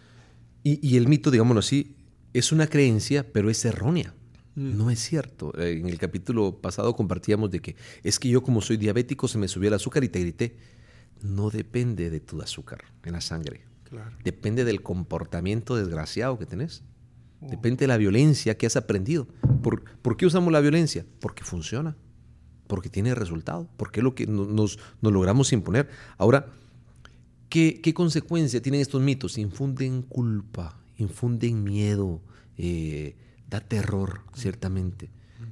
Y, 0.63 0.85
y, 0.87 0.97
el 0.97 1.07
mito, 1.07 1.31
digámoslo 1.31 1.59
así, 1.59 1.95
es 2.33 2.51
una 2.51 2.67
creencia, 2.67 3.25
pero 3.31 3.49
es 3.49 3.63
errónea. 3.65 4.13
Mm. 4.55 4.77
No 4.77 4.89
es 4.89 4.99
cierto. 4.99 5.53
En 5.57 5.87
el 5.87 5.97
capítulo 5.97 6.61
pasado 6.61 6.95
compartíamos 6.95 7.51
de 7.51 7.59
que 7.59 7.75
es 8.03 8.19
que 8.19 8.29
yo 8.29 8.41
como 8.41 8.61
soy 8.61 8.77
diabético 8.77 9.27
se 9.27 9.37
me 9.37 9.47
subió 9.47 9.67
el 9.67 9.73
azúcar 9.73 10.03
y 10.03 10.09
te 10.09 10.19
grité. 10.19 10.57
No 11.21 11.49
depende 11.49 12.09
de 12.09 12.21
tu 12.21 12.41
azúcar 12.41 12.83
en 13.03 13.13
la 13.13 13.21
sangre. 13.21 13.61
Claro. 13.83 14.15
Depende 14.23 14.63
del 14.63 14.81
comportamiento 14.81 15.75
desgraciado 15.75 16.37
que 16.37 16.45
tenés. 16.45 16.83
Depende 17.41 17.81
de 17.81 17.87
la 17.87 17.97
violencia 17.97 18.57
que 18.57 18.65
has 18.65 18.75
aprendido. 18.75 19.27
¿Por, 19.63 19.83
¿Por, 20.01 20.17
qué 20.17 20.25
usamos 20.25 20.51
la 20.51 20.59
violencia? 20.59 21.05
Porque 21.21 21.43
funciona, 21.43 21.95
porque 22.67 22.89
tiene 22.89 23.15
resultado, 23.15 23.69
porque 23.77 24.01
es 24.01 24.03
lo 24.03 24.13
que 24.13 24.27
nos, 24.27 24.77
nos 25.01 25.13
logramos 25.13 25.53
imponer. 25.53 25.89
Ahora, 26.17 26.47
¿qué, 27.47 27.79
¿qué, 27.81 27.93
consecuencia 27.93 28.61
tienen 28.61 28.81
estos 28.81 29.01
mitos? 29.01 29.37
Infunden 29.37 30.01
culpa, 30.01 30.81
infunden 30.97 31.63
miedo, 31.63 32.21
eh, 32.57 33.15
da 33.49 33.61
terror, 33.61 34.21
ciertamente. 34.33 35.09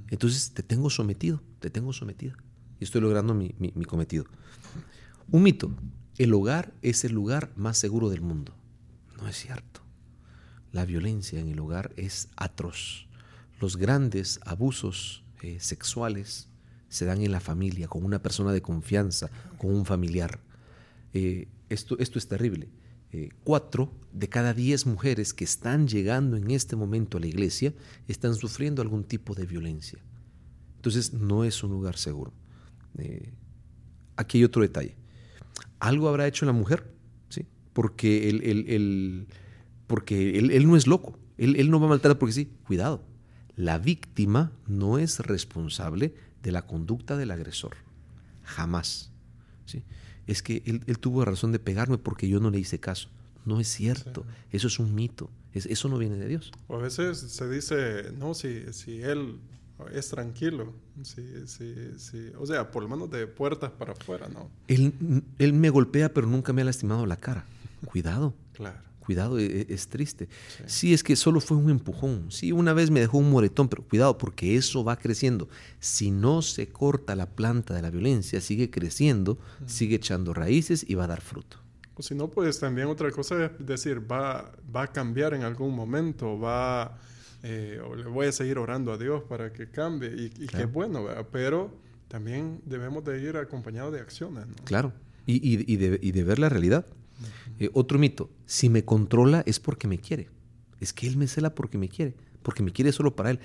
Entonces 0.10 0.51
te 0.51 0.63
tengo 0.63 0.89
sometido, 0.89 1.41
te 1.60 1.70
tengo 1.70 1.94
sometida. 1.94 2.36
Y 2.82 2.84
estoy 2.84 3.00
logrando 3.00 3.34
mi, 3.34 3.56
mi, 3.60 3.72
mi 3.75 3.86
cometido. 3.86 4.25
Un 5.32 5.44
mito, 5.44 5.72
el 6.17 6.34
hogar 6.34 6.74
es 6.82 7.06
el 7.06 7.13
lugar 7.13 7.53
más 7.56 7.77
seguro 7.77 8.10
del 8.10 8.22
mundo. 8.22 8.53
No 9.22 9.27
es 9.27 9.38
cierto 9.38 9.87
la 10.77 10.86
violencia 10.86 11.39
en 11.39 11.50
el 11.50 11.60
hogar 11.60 11.91
es 11.98 12.29
atroz. 12.36 13.07
Los 13.60 13.77
grandes 13.77 14.39
abusos 14.46 15.24
eh, 15.41 15.57
sexuales 15.60 16.50
se 16.88 17.05
dan 17.05 17.24
en 17.24 17.31
la 17.31 17.39
familia, 17.39 17.88
con 17.88 18.05
una 18.05 18.22
persona 18.22 18.51
de 18.51 18.62
confianza, 18.62 19.31
con 19.57 19.74
un 19.74 19.88
familiar. 19.88 20.39
Eh, 21.13 21.48
esto, 21.69 21.98
esto 21.98 22.19
es 22.19 22.27
terrible. 22.27 22.69
Eh, 23.12 23.29
cuatro 23.43 23.91
de 24.13 24.29
cada 24.29 24.53
diez 24.53 24.86
mujeres 24.86 25.34
que 25.34 25.46
están 25.46 25.88
llegando 25.88 26.38
en 26.38 26.51
este 26.51 26.75
momento 26.75 27.17
a 27.17 27.22
la 27.22 27.27
iglesia 27.27 27.74
están 28.07 28.36
sufriendo 28.36 28.84
algún 28.84 29.03
tipo 29.03 29.34
de 29.34 29.48
violencia. 29.48 29.98
Entonces 30.75 31.12
no 31.12 31.43
es 31.43 31.63
un 31.63 31.72
lugar 31.72 31.98
seguro. 31.98 32.34
aquí 34.15 34.38
hay 34.38 34.43
otro 34.43 34.62
detalle. 34.62 34.96
Algo 35.79 36.07
habrá 36.07 36.27
hecho 36.27 36.46
la 36.46 36.51
mujer, 36.53 36.93
¿sí? 37.29 37.48
porque 37.74 38.29
el, 38.29 38.43
el 38.43 39.27
porque 39.88 40.38
él, 40.38 40.67
no 40.67 40.75
es 40.75 40.86
loco, 40.86 41.17
él, 41.38 41.72
no 41.72 41.79
va 41.79 41.88
a 41.88 41.89
maltratar 41.89 42.20
porque 42.20 42.34
sí, 42.34 42.51
cuidado. 42.65 43.01
La 43.56 43.79
víctima 43.79 44.51
no 44.67 45.00
es 45.00 45.20
responsable 45.20 46.13
de 46.44 46.51
la 46.51 46.67
conducta 46.67 47.17
del 47.17 47.32
agresor, 47.32 47.77
jamás. 48.44 49.10
¿sí? 49.65 49.84
Es 50.27 50.44
que 50.44 50.62
él, 50.65 51.00
tuvo 51.00 51.25
razón 51.25 51.51
de 51.51 51.60
pegarme 51.60 51.98
porque 51.98 52.27
yo 52.27 52.39
no 52.39 52.51
le 52.51 52.60
hice 52.60 52.79
caso. 52.79 53.10
No 53.46 53.62
es 53.62 53.70
cierto, 53.70 54.25
eso 54.51 54.67
es 54.67 54.77
un 54.77 54.94
mito, 54.94 55.29
eso 55.53 55.88
no 55.88 55.98
viene 55.98 56.17
de 56.17 56.27
Dios. 56.27 56.51
O 56.67 56.75
a 56.75 56.79
veces 56.79 57.17
se 57.17 57.50
dice, 57.50 58.12
no, 58.17 58.34
si, 58.34 58.74
si 58.74 59.01
él 59.01 59.39
es 59.94 60.10
tranquilo, 60.10 60.74
si, 61.01 61.48
si, 61.48 62.32
o 62.38 62.46
sea, 62.46 62.72
por 62.72 62.84
lo 62.84 62.89
menos 62.89 63.10
de 63.10 63.25
puertas 63.25 63.72
para 63.72 63.94
afuera, 63.94 64.27
¿no? 64.27 64.50
Él, 64.67 65.24
él 65.39 65.53
me 65.53 65.70
golpea 65.70 66.13
pero 66.13 66.27
nunca 66.27 66.51
me 66.51 66.62
ha 66.62 66.65
lastimado 66.65 67.06
la 67.06 67.15
cara. 67.15 67.46
Cuidado. 67.86 68.34
claro 68.53 68.88
cuidado, 69.07 69.39
e, 69.39 69.45
e, 69.45 69.65
es, 69.69 69.87
triste. 69.87 70.27
Sí. 70.65 70.93
es 70.93 71.01
que 71.01 71.15
solo 71.15 71.39
fue 71.39 71.55
un 71.55 71.69
empujón. 71.69 72.29
Sí, 72.29 72.51
una 72.51 72.73
vez 72.73 72.91
me 72.91 72.99
dejó 72.99 73.19
un 73.19 73.29
moretón, 73.29 73.69
pero 73.69 73.83
cuidado 73.83 74.17
porque 74.17 74.57
eso 74.57 74.83
va 74.83 74.97
creciendo. 74.97 75.47
Si 75.79 76.11
no 76.11 76.41
se 76.41 76.67
corta 76.67 77.15
la 77.15 77.25
planta 77.25 77.73
de 77.73 77.81
la 77.81 77.89
violencia, 77.89 78.41
sigue 78.41 78.69
creciendo, 78.69 79.37
sigue 79.65 79.95
echando 79.95 80.33
raíces 80.33 80.85
y 80.85 80.95
va 80.95 81.05
a 81.05 81.07
dar 81.07 81.21
fruto. 81.21 81.57
O 81.95 82.03
si 82.03 82.15
no, 82.15 82.29
pues 82.29 82.59
también 82.59 82.89
otra 82.89 83.09
cosa 83.11 83.45
es 83.45 83.65
decir, 83.65 84.11
va, 84.11 84.51
va 84.75 84.83
a 84.83 84.87
cambiar 84.91 85.33
en 85.33 85.43
algún 85.43 85.73
momento, 85.73 86.37
va, 86.37 86.99
eh, 87.43 87.79
o 87.81 87.95
le 87.95 88.09
voy 88.09 88.27
a 88.27 88.33
seguir 88.33 88.57
orando 88.57 88.91
a 88.91 88.97
Dios 88.97 89.23
para 89.23 89.53
que 89.53 89.69
cambie 89.71 90.09
y, 90.09 90.43
y 90.43 90.47
qué 90.47 90.65
bueno, 90.65 91.05
pero 91.31 91.71
también 92.09 92.59
debemos 92.65 93.05
de 93.05 93.21
ir 93.21 93.37
acompañados 93.37 93.93
de 93.93 94.01
acciones. 94.01 94.45
Claro, 94.65 94.91
y, 95.25 95.35
y, 95.35 95.63
y, 95.65 95.77
de, 95.77 95.97
y 96.01 96.11
de 96.11 96.23
ver 96.25 96.39
la 96.39 96.49
realidad. 96.49 96.85
Eh, 97.59 97.69
otro 97.74 98.00
mito, 98.00 98.29
si 98.45 98.69
me 98.69 98.83
controla 98.83 99.43
es 99.45 99.59
porque 99.59 99.88
me 99.88 99.97
quiere. 99.97 100.29
Es 100.79 100.93
que 100.93 101.07
él 101.07 101.17
me 101.17 101.27
cela 101.27 101.55
porque 101.55 101.77
me 101.77 101.89
quiere, 101.89 102.15
porque 102.43 102.63
me 102.63 102.71
quiere 102.71 102.91
solo 102.91 103.15
para 103.15 103.31
él. 103.31 103.39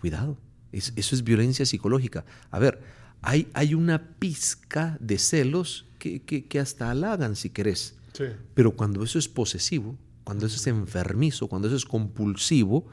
Cuidado, 0.00 0.38
eso 0.72 1.14
es 1.14 1.24
violencia 1.24 1.66
psicológica. 1.66 2.24
A 2.50 2.58
ver, 2.58 2.80
hay, 3.22 3.48
hay 3.54 3.74
una 3.74 4.10
pizca 4.18 4.96
de 5.00 5.18
celos 5.18 5.86
que, 5.98 6.22
que, 6.22 6.60
hasta 6.60 6.90
halagan 6.90 7.36
si 7.36 7.50
querés. 7.50 7.96
Pero 8.54 8.72
cuando 8.72 9.02
eso 9.02 9.18
es 9.18 9.28
posesivo, 9.28 9.96
cuando 10.24 10.46
eso 10.46 10.56
es 10.56 10.66
enfermizo, 10.66 11.48
cuando 11.48 11.68
eso 11.68 11.76
es 11.76 11.84
compulsivo, 11.84 12.86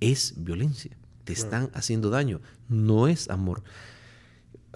es 0.00 0.34
violencia. 0.36 0.96
Te 1.24 1.32
están 1.32 1.70
haciendo 1.74 2.10
daño, 2.10 2.40
no 2.68 3.08
es 3.08 3.28
amor. 3.30 3.62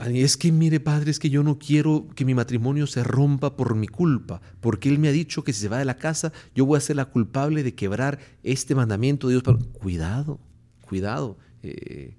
Es 0.06 0.36
que 0.36 0.52
mire, 0.52 0.78
padre, 0.78 1.10
es 1.10 1.18
que 1.18 1.28
yo 1.28 1.42
no 1.42 1.58
quiero 1.58 2.06
que 2.14 2.24
mi 2.24 2.34
matrimonio 2.34 2.86
se 2.86 3.02
rompa 3.02 3.56
por 3.56 3.74
mi 3.74 3.88
culpa, 3.88 4.40
porque 4.60 4.88
él 4.88 4.98
me 4.98 5.08
ha 5.08 5.12
dicho 5.12 5.42
que 5.42 5.52
si 5.52 5.62
se 5.62 5.68
va 5.68 5.78
de 5.78 5.84
la 5.84 5.96
casa, 5.96 6.32
yo 6.54 6.64
voy 6.66 6.76
a 6.76 6.80
ser 6.80 6.96
la 6.96 7.06
culpable 7.06 7.64
de 7.64 7.74
quebrar 7.74 8.20
este 8.44 8.74
mandamiento 8.74 9.28
de 9.28 9.40
Dios. 9.40 9.56
Cuidado, 9.72 10.38
cuidado. 10.82 11.36
Eh, 11.64 12.14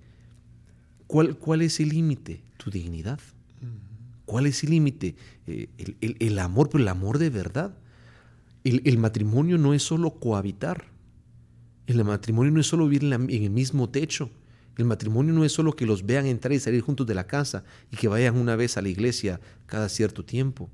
¿cuál, 1.08 1.38
¿Cuál 1.38 1.62
es 1.62 1.80
el 1.80 1.90
límite? 1.90 2.42
Tu 2.58 2.70
dignidad. 2.70 3.20
¿Cuál 4.26 4.46
es 4.46 4.64
el 4.64 4.70
límite? 4.70 5.16
Eh, 5.48 5.70
el, 6.20 6.38
amor, 6.38 6.70
pero 6.70 6.84
el 6.84 6.88
amor 6.88 7.18
de 7.18 7.32
verdad. 7.32 7.76
El, 8.64 8.98
matrimonio 9.00 9.58
no 9.58 9.74
es 9.74 9.82
solo 9.82 10.20
cohabitar. 10.20 10.86
El 11.88 12.04
matrimonio 12.04 12.52
no 12.52 12.60
es 12.60 12.68
solo 12.68 12.88
vivir 12.88 13.12
en 13.12 13.44
el 13.44 13.50
mismo 13.50 13.90
techo. 13.90 14.30
El 14.80 14.86
matrimonio 14.86 15.34
no 15.34 15.44
es 15.44 15.52
solo 15.52 15.76
que 15.76 15.86
los 15.86 16.06
vean 16.06 16.26
entrar 16.26 16.54
y 16.54 16.60
salir 16.62 16.80
juntos 16.80 17.06
de 17.06 17.14
la 17.14 17.28
casa 17.28 17.66
y 17.92 17.98
que 17.98 18.08
vayan 18.08 18.38
una 18.38 18.56
vez 18.56 18.78
a 18.78 18.82
la 18.82 18.88
iglesia 18.88 19.42
cada 19.66 19.90
cierto 19.90 20.24
tiempo. 20.24 20.70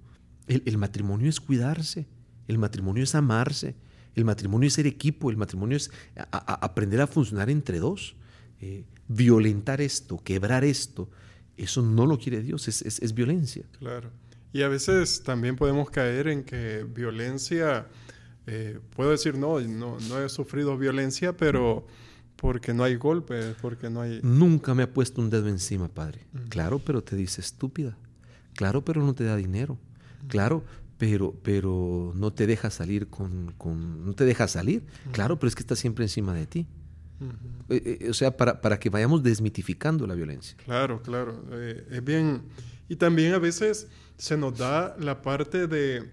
El, 0.45 0.77
matrimonio 0.77 1.27
es 1.27 1.39
cuidarse, 1.39 2.05
el 2.47 2.59
matrimonio 2.59 3.03
es 3.03 3.15
amarse, 3.15 3.75
el 4.13 4.23
matrimonio 4.23 4.67
es 4.67 4.73
ser 4.73 4.85
equipo, 4.85 5.31
el 5.31 5.37
matrimonio 5.37 5.75
es 5.75 5.89
aprender 6.31 7.01
a 7.01 7.07
funcionar 7.07 7.49
entre 7.49 7.79
dos. 7.79 8.15
Eh, 8.61 8.85
violentar 9.07 9.81
esto, 9.81 10.21
quebrar 10.23 10.63
esto, 10.63 11.09
eso 11.57 11.81
no 11.81 12.05
lo 12.05 12.19
quiere 12.19 12.43
Dios, 12.43 12.67
es, 12.67 13.13
violencia. 13.15 13.65
Claro. 13.79 14.11
Y 14.53 14.61
a 14.61 14.67
veces 14.67 15.23
también 15.23 15.55
podemos 15.55 15.89
caer 15.89 16.27
en 16.27 16.43
que 16.43 16.85
violencia, 16.87 17.87
eh, 18.45 18.79
puedo 18.95 19.09
decir, 19.09 19.35
no, 19.35 19.59
no, 19.61 19.97
no 19.99 20.23
he 20.23 20.29
sufrido 20.29 20.77
violencia, 20.77 21.35
pero... 21.35 21.87
Porque 22.35 22.73
no 22.73 22.83
hay 22.83 22.95
golpes, 22.95 23.55
porque 23.61 23.89
no 23.89 24.01
hay... 24.01 24.19
Nunca 24.21 24.73
me 24.73 24.83
ha 24.83 24.93
puesto 24.93 25.21
un 25.21 25.29
dedo 25.29 25.47
encima, 25.47 25.87
padre. 25.87 26.21
Claro, 26.49 26.79
pero 26.79 27.03
te 27.03 27.15
dice 27.15 27.41
estúpida. 27.41 27.97
Claro, 28.55 28.83
pero 28.83 29.03
no 29.03 29.13
te 29.13 29.23
da 29.23 29.35
dinero. 29.35 29.77
Claro, 30.27 30.63
pero, 30.97 31.33
pero 31.43 32.13
no 32.15 32.33
te 32.33 32.47
deja 32.47 32.69
salir 32.69 33.07
con... 33.07 33.53
con 33.57 34.05
no 34.05 34.13
te 34.13 34.25
deja 34.25 34.47
salir. 34.47 34.83
Claro, 35.11 35.39
pero 35.39 35.47
es 35.47 35.55
que 35.55 35.61
está 35.61 35.75
siempre 35.75 36.05
encima 36.05 36.33
de 36.33 36.45
ti. 36.45 36.67
Eh, 37.69 37.99
eh, 38.01 38.09
o 38.09 38.13
sea, 38.13 38.35
para, 38.35 38.59
para, 38.59 38.77
que 38.79 38.89
vayamos 38.89 39.23
desmitificando 39.23 40.05
la 40.05 40.15
violencia. 40.15 40.57
Claro, 40.65 41.01
claro. 41.01 41.43
Eh, 41.51 41.87
es 41.89 42.03
bien. 42.03 42.43
Y 42.89 42.97
también 42.97 43.33
a 43.33 43.39
veces 43.39 43.87
se 44.17 44.37
nos 44.37 44.57
da 44.57 44.95
la 44.99 45.21
parte 45.21 45.67
de, 45.67 46.09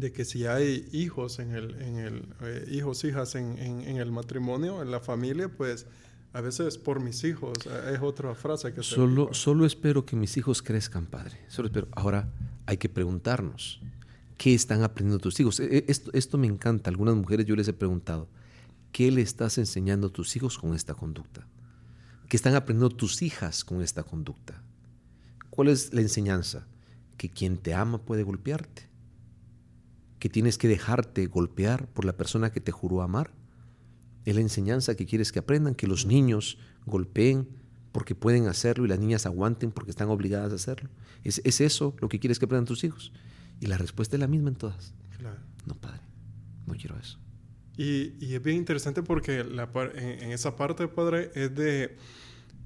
de 0.00 0.12
que 0.12 0.24
si 0.24 0.46
hay 0.46 0.88
hijos 0.92 1.38
en 1.38 1.52
el, 1.52 1.80
en 1.82 1.96
el 1.96 2.72
hijos, 2.72 3.04
hijas 3.04 3.34
en, 3.34 3.58
en, 3.58 3.96
el 3.96 4.10
matrimonio, 4.10 4.82
en 4.82 4.90
la 4.90 5.00
familia, 5.00 5.48
pues 5.48 5.86
a 6.32 6.40
veces 6.40 6.78
por 6.78 7.00
mis 7.00 7.24
hijos, 7.24 7.58
es 7.92 8.00
otra 8.00 8.34
frase 8.34 8.72
que 8.72 8.82
solo, 8.82 9.32
solo 9.32 9.64
espero 9.66 10.04
que 10.04 10.16
mis 10.16 10.36
hijos 10.36 10.62
crezcan, 10.62 11.06
padre. 11.06 11.38
Solo 11.48 11.68
espero. 11.68 11.88
Ahora 11.92 12.28
hay 12.66 12.76
que 12.76 12.88
preguntarnos, 12.88 13.80
¿qué 14.36 14.54
están 14.54 14.82
aprendiendo 14.82 15.18
tus 15.18 15.40
hijos? 15.40 15.60
E, 15.60 15.78
e, 15.78 15.84
esto, 15.88 16.10
esto 16.12 16.38
me 16.38 16.46
encanta. 16.46 16.90
Algunas 16.90 17.14
mujeres 17.14 17.46
yo 17.46 17.56
les 17.56 17.68
he 17.68 17.72
preguntado, 17.72 18.28
¿Qué 18.96 19.10
le 19.10 19.20
estás 19.20 19.58
enseñando 19.58 20.06
a 20.06 20.10
tus 20.10 20.36
hijos 20.36 20.56
con 20.56 20.74
esta 20.74 20.94
conducta? 20.94 21.46
¿Qué 22.30 22.36
están 22.38 22.54
aprendiendo 22.54 22.96
tus 22.96 23.20
hijas 23.20 23.62
con 23.62 23.82
esta 23.82 24.02
conducta? 24.02 24.62
¿Cuál 25.50 25.68
es 25.68 25.92
la 25.92 26.00
enseñanza? 26.00 26.66
Que 27.18 27.28
quien 27.28 27.58
te 27.58 27.74
ama 27.74 27.98
puede 27.98 28.22
golpearte. 28.22 28.88
Que 30.26 30.30
tienes 30.30 30.58
que 30.58 30.66
dejarte 30.66 31.28
golpear 31.28 31.86
por 31.86 32.04
la 32.04 32.16
persona 32.16 32.50
que 32.50 32.60
te 32.60 32.72
juró 32.72 33.02
amar. 33.02 33.30
Es 34.24 34.34
la 34.34 34.40
enseñanza 34.40 34.96
que 34.96 35.06
quieres 35.06 35.30
que 35.30 35.38
aprendan, 35.38 35.76
que 35.76 35.86
los 35.86 36.04
niños 36.04 36.58
golpeen 36.84 37.46
porque 37.92 38.16
pueden 38.16 38.48
hacerlo 38.48 38.84
y 38.84 38.88
las 38.88 38.98
niñas 38.98 39.24
aguanten 39.24 39.70
porque 39.70 39.92
están 39.92 40.08
obligadas 40.08 40.50
a 40.50 40.56
hacerlo. 40.56 40.90
¿Es, 41.22 41.60
eso 41.60 41.94
lo 42.00 42.08
que 42.08 42.18
quieres 42.18 42.40
que 42.40 42.46
aprendan 42.46 42.64
tus 42.64 42.82
hijos? 42.82 43.12
Y 43.60 43.66
la 43.66 43.78
respuesta 43.78 44.16
es 44.16 44.20
la 44.20 44.26
misma 44.26 44.48
en 44.48 44.56
todas. 44.56 44.94
No, 45.64 45.76
padre, 45.76 46.00
no 46.66 46.74
quiero 46.74 46.98
eso. 46.98 47.20
Y, 47.76 48.14
y, 48.18 48.34
es 48.34 48.42
bien 48.42 48.56
interesante 48.56 49.04
porque 49.04 49.44
la, 49.44 49.70
en, 49.94 50.32
esa 50.32 50.56
parte, 50.56 50.88
padre, 50.88 51.30
es 51.36 51.54
de, 51.54 51.96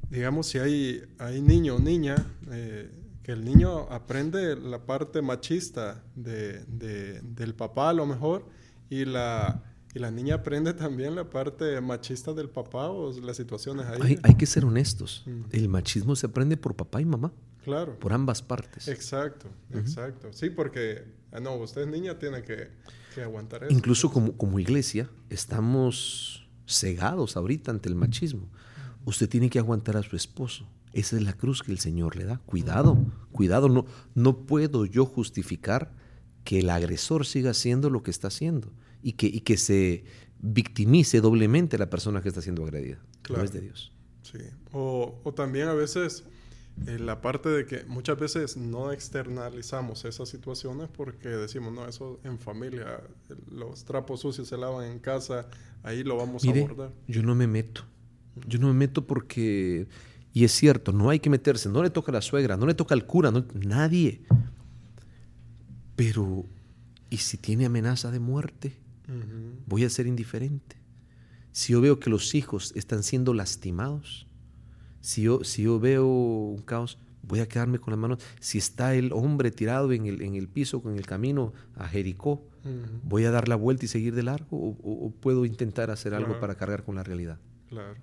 digamos, 0.09 0.47
si 0.47 0.57
hay, 0.57 1.03
hay 1.19 1.43
niño 1.43 1.77
o 1.77 1.79
niña, 1.79 2.17
eh, 2.53 2.91
que 3.23 3.33
el 3.33 3.45
niño 3.45 3.89
aprende 3.91 4.57
la 4.57 4.87
parte 4.87 5.23
machista 5.23 6.03
de, 6.15 6.65
de, 6.65 7.21
del 7.23 7.55
papá 7.55 7.91
a 7.91 7.93
lo 7.93 8.07
mejor, 8.07 8.47
y 8.89 9.05
la, 9.05 9.63
y 9.95 9.99
la 9.99 10.11
niña 10.11 10.37
aprende 10.37 10.75
también 10.75 11.15
la 11.15 11.31
parte 11.31 11.81
machista 11.81 12.33
del 12.33 12.49
papá 12.49 12.89
o 12.89 13.13
las 13.21 13.37
situaciones 13.37 13.87
ahí. 13.87 14.01
Hay, 14.03 14.19
hay 14.23 14.35
que 14.35 14.47
ser 14.47 14.65
honestos. 14.65 15.25
El 15.51 15.69
machismo 15.69 16.17
se 16.17 16.27
aprende 16.27 16.57
por 16.57 16.75
papá 16.75 17.01
y 17.01 17.05
mamá. 17.05 17.33
Claro. 17.65 17.99
Por 17.99 18.13
ambas 18.13 18.41
partes. 18.41 18.89
Exacto, 18.89 19.49
exacto. 19.75 20.33
Sí, 20.33 20.49
porque, 20.49 21.05
ah, 21.31 21.41
no, 21.41 21.57
usted 21.57 21.87
niña, 21.87 22.19
tiene 22.19 22.43
que 22.43 22.71
aguantar 23.23 23.65
eso. 23.65 23.73
Incluso 23.73 24.11
como, 24.11 24.37
como 24.37 24.59
iglesia 24.59 25.11
estamos 25.29 26.49
cegados 26.67 27.37
ahorita 27.37 27.71
ante 27.71 27.89
el 27.89 27.97
machismo. 27.97 28.49
Usted 29.05 29.29
tiene 29.29 29.51
que 29.51 29.59
aguantar 29.59 29.97
a 29.97 30.03
su 30.03 30.17
esposo. 30.17 30.69
Esa 30.93 31.17
es 31.17 31.23
la 31.23 31.33
cruz 31.33 31.63
que 31.63 31.73
el 31.73 31.79
Señor 31.79 32.17
le 32.17 32.25
da. 32.25 32.39
Cuidado, 32.39 32.99
cuidado. 33.33 33.69
No, 33.69 33.87
no 34.15 34.47
puedo 34.47 34.87
yo 34.87 35.07
justificar 35.07 35.93
que 36.45 36.61
el 36.61 36.71
agresor 36.71 37.27
siga 37.27 37.51
haciendo 37.51 37.91
lo 37.91 38.03
que 38.03 38.11
está 38.11 38.29
haciendo 38.29 38.73
y 39.03 39.13
que, 39.13 39.27
y 39.27 39.41
que 39.41 39.57
se 39.57 40.05
victimice 40.41 41.21
doblemente 41.21 41.79
la 41.79 41.91
persona 41.91 42.23
que 42.23 42.29
está 42.29 42.43
siendo 42.43 42.65
agredida. 42.65 42.99
Claro. 43.23 43.43
No 43.43 43.45
es 43.45 43.53
de 43.53 43.61
Dios. 43.61 43.93
Sí. 44.23 44.39
O, 44.73 45.21
o 45.23 45.35
también 45.35 45.69
a 45.69 45.75
veces 45.75 46.25
la 46.87 47.21
parte 47.21 47.49
de 47.49 47.67
que 47.67 47.85
muchas 47.85 48.19
veces 48.19 48.57
no 48.57 48.93
externalizamos 48.93 50.05
esas 50.05 50.29
situaciones 50.29 50.89
porque 50.89 51.29
decimos, 51.29 51.73
no, 51.73 51.87
eso 51.87 52.21
en 52.25 52.39
familia, 52.39 53.03
los 53.51 53.85
trapos 53.85 54.21
sucios 54.21 54.49
se 54.49 54.57
lavan 54.57 54.91
en 54.91 54.99
casa, 54.99 55.49
ahí 55.83 56.03
lo 56.03 56.17
vamos 56.17 56.45
a 56.45 56.51
abordar. 56.51 56.93
Yo 57.07 57.23
no 57.23 57.35
me 57.35 57.47
meto. 57.47 57.85
Yo 58.47 58.59
no 58.59 58.69
me 58.69 58.75
meto 58.75 59.07
porque, 59.07 59.89
y 60.33 60.45
es 60.45 60.53
cierto, 60.53 60.93
no 60.93 61.11
hay 61.11 61.21
que 61.21 61.31
meterse, 61.31 61.69
no 61.69 61.83
le 61.83 61.91
toca 61.91 62.13
a 62.13 62.15
la 62.15 62.23
suegra, 62.23 62.57
no 62.57 62.67
le 62.67 62.75
toca 62.75 62.95
al 62.95 63.07
cura, 63.07 63.31
no, 63.31 63.45
nadie. 63.55 64.23
Pero, 65.97 66.47
¿y 67.11 67.19
si 67.19 67.37
tiene 67.37 67.67
amenaza 67.67 68.11
de 68.11 68.21
muerte? 68.21 68.77
Voy 69.67 69.85
a 69.85 69.91
ser 69.91 70.07
indiferente. 70.07 70.77
Si 71.53 71.73
yo 71.73 71.81
veo 71.81 71.99
que 71.99 72.11
los 72.11 72.35
hijos 72.35 72.73
están 72.77 73.03
siendo 73.03 73.35
lastimados, 73.35 74.27
si 75.01 75.23
yo, 75.23 75.43
si 75.43 75.63
yo 75.63 75.81
veo 75.81 76.07
un 76.07 76.63
caos, 76.63 76.99
voy 77.23 77.41
a 77.41 77.49
quedarme 77.49 77.79
con 77.79 77.93
las 77.93 77.99
manos. 77.99 78.23
Si 78.41 78.59
está 78.59 78.95
el 78.95 79.13
hombre 79.13 79.51
tirado 79.51 79.93
en 79.93 80.07
el, 80.07 80.23
en 80.23 80.35
el 80.35 80.49
piso, 80.49 80.83
con 80.83 80.97
el 80.97 81.07
camino 81.07 81.53
a 81.75 81.89
Jericó, 81.89 82.47
¿voy 83.05 83.25
a 83.25 83.31
dar 83.31 83.49
la 83.49 83.57
vuelta 83.57 83.85
y 83.85 83.89
seguir 83.89 84.15
de 84.15 84.23
largo? 84.23 84.49
¿O, 84.51 85.13
puedo 85.21 85.45
intentar 85.45 85.91
hacer 85.91 86.15
algo 86.15 86.39
para 86.41 86.55
cargar 86.55 86.85
con 86.85 86.97
la 86.97 87.03
realidad? 87.03 87.39
Claro. 87.69 88.01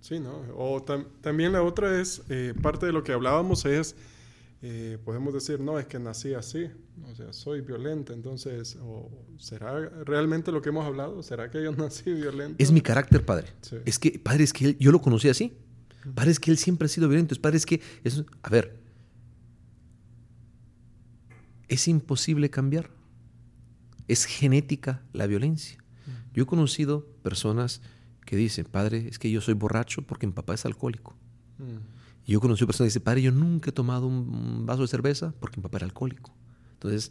Sí, 0.00 0.20
¿no? 0.20 0.42
O 0.56 0.82
también 1.20 1.52
la 1.52 1.62
otra 1.62 2.00
es, 2.00 2.22
eh, 2.28 2.54
parte 2.62 2.86
de 2.86 2.92
lo 2.92 3.02
que 3.02 3.12
hablábamos 3.12 3.64
es, 3.64 3.96
eh, 4.62 4.98
podemos 5.04 5.34
decir, 5.34 5.60
no, 5.60 5.78
es 5.78 5.86
que 5.86 5.98
nací 5.98 6.34
así, 6.34 6.68
o 7.10 7.14
sea, 7.14 7.32
soy 7.32 7.60
violenta, 7.60 8.12
entonces, 8.12 8.76
o 8.82 9.10
¿será 9.38 9.88
realmente 10.04 10.50
lo 10.50 10.60
que 10.62 10.70
hemos 10.70 10.84
hablado? 10.84 11.22
¿Será 11.22 11.50
que 11.50 11.62
yo 11.62 11.72
nací 11.76 12.12
violento? 12.12 12.56
Es 12.58 12.72
mi 12.72 12.80
carácter, 12.80 13.24
padre. 13.24 13.48
Es 13.84 13.98
que, 13.98 14.18
padre, 14.18 14.44
es 14.44 14.52
que 14.52 14.76
yo 14.80 14.90
lo 14.90 15.00
conocí 15.00 15.28
así. 15.28 15.56
Padre, 16.14 16.30
es 16.30 16.40
que 16.40 16.50
él 16.50 16.58
siempre 16.58 16.86
ha 16.86 16.88
sido 16.88 17.08
violento. 17.08 17.34
Padre, 17.40 17.58
es 17.58 17.66
que... 17.66 17.80
Es, 18.02 18.24
a 18.42 18.48
ver, 18.48 18.78
es 21.68 21.86
imposible 21.86 22.50
cambiar. 22.50 22.90
Es 24.06 24.24
genética 24.24 25.02
la 25.12 25.26
violencia. 25.26 25.78
Yo 26.32 26.44
he 26.44 26.46
conocido 26.46 27.06
personas 27.22 27.82
que 28.28 28.36
dicen, 28.36 28.66
padre, 28.66 29.08
es 29.08 29.18
que 29.18 29.30
yo 29.30 29.40
soy 29.40 29.54
borracho 29.54 30.02
porque 30.02 30.26
mi 30.26 30.34
papá 30.34 30.52
es 30.52 30.66
alcohólico. 30.66 31.16
Y 32.26 32.32
yo 32.32 32.38
he 32.38 32.40
conocido 32.42 32.66
personas 32.66 32.88
que 32.88 32.90
dicen, 32.90 33.02
padre, 33.02 33.22
yo 33.22 33.32
nunca 33.32 33.70
he 33.70 33.72
tomado 33.72 34.06
un 34.06 34.66
vaso 34.66 34.82
de 34.82 34.88
cerveza 34.88 35.32
porque 35.40 35.56
mi 35.56 35.62
papá 35.62 35.78
era 35.78 35.86
alcohólico. 35.86 36.36
Entonces, 36.74 37.10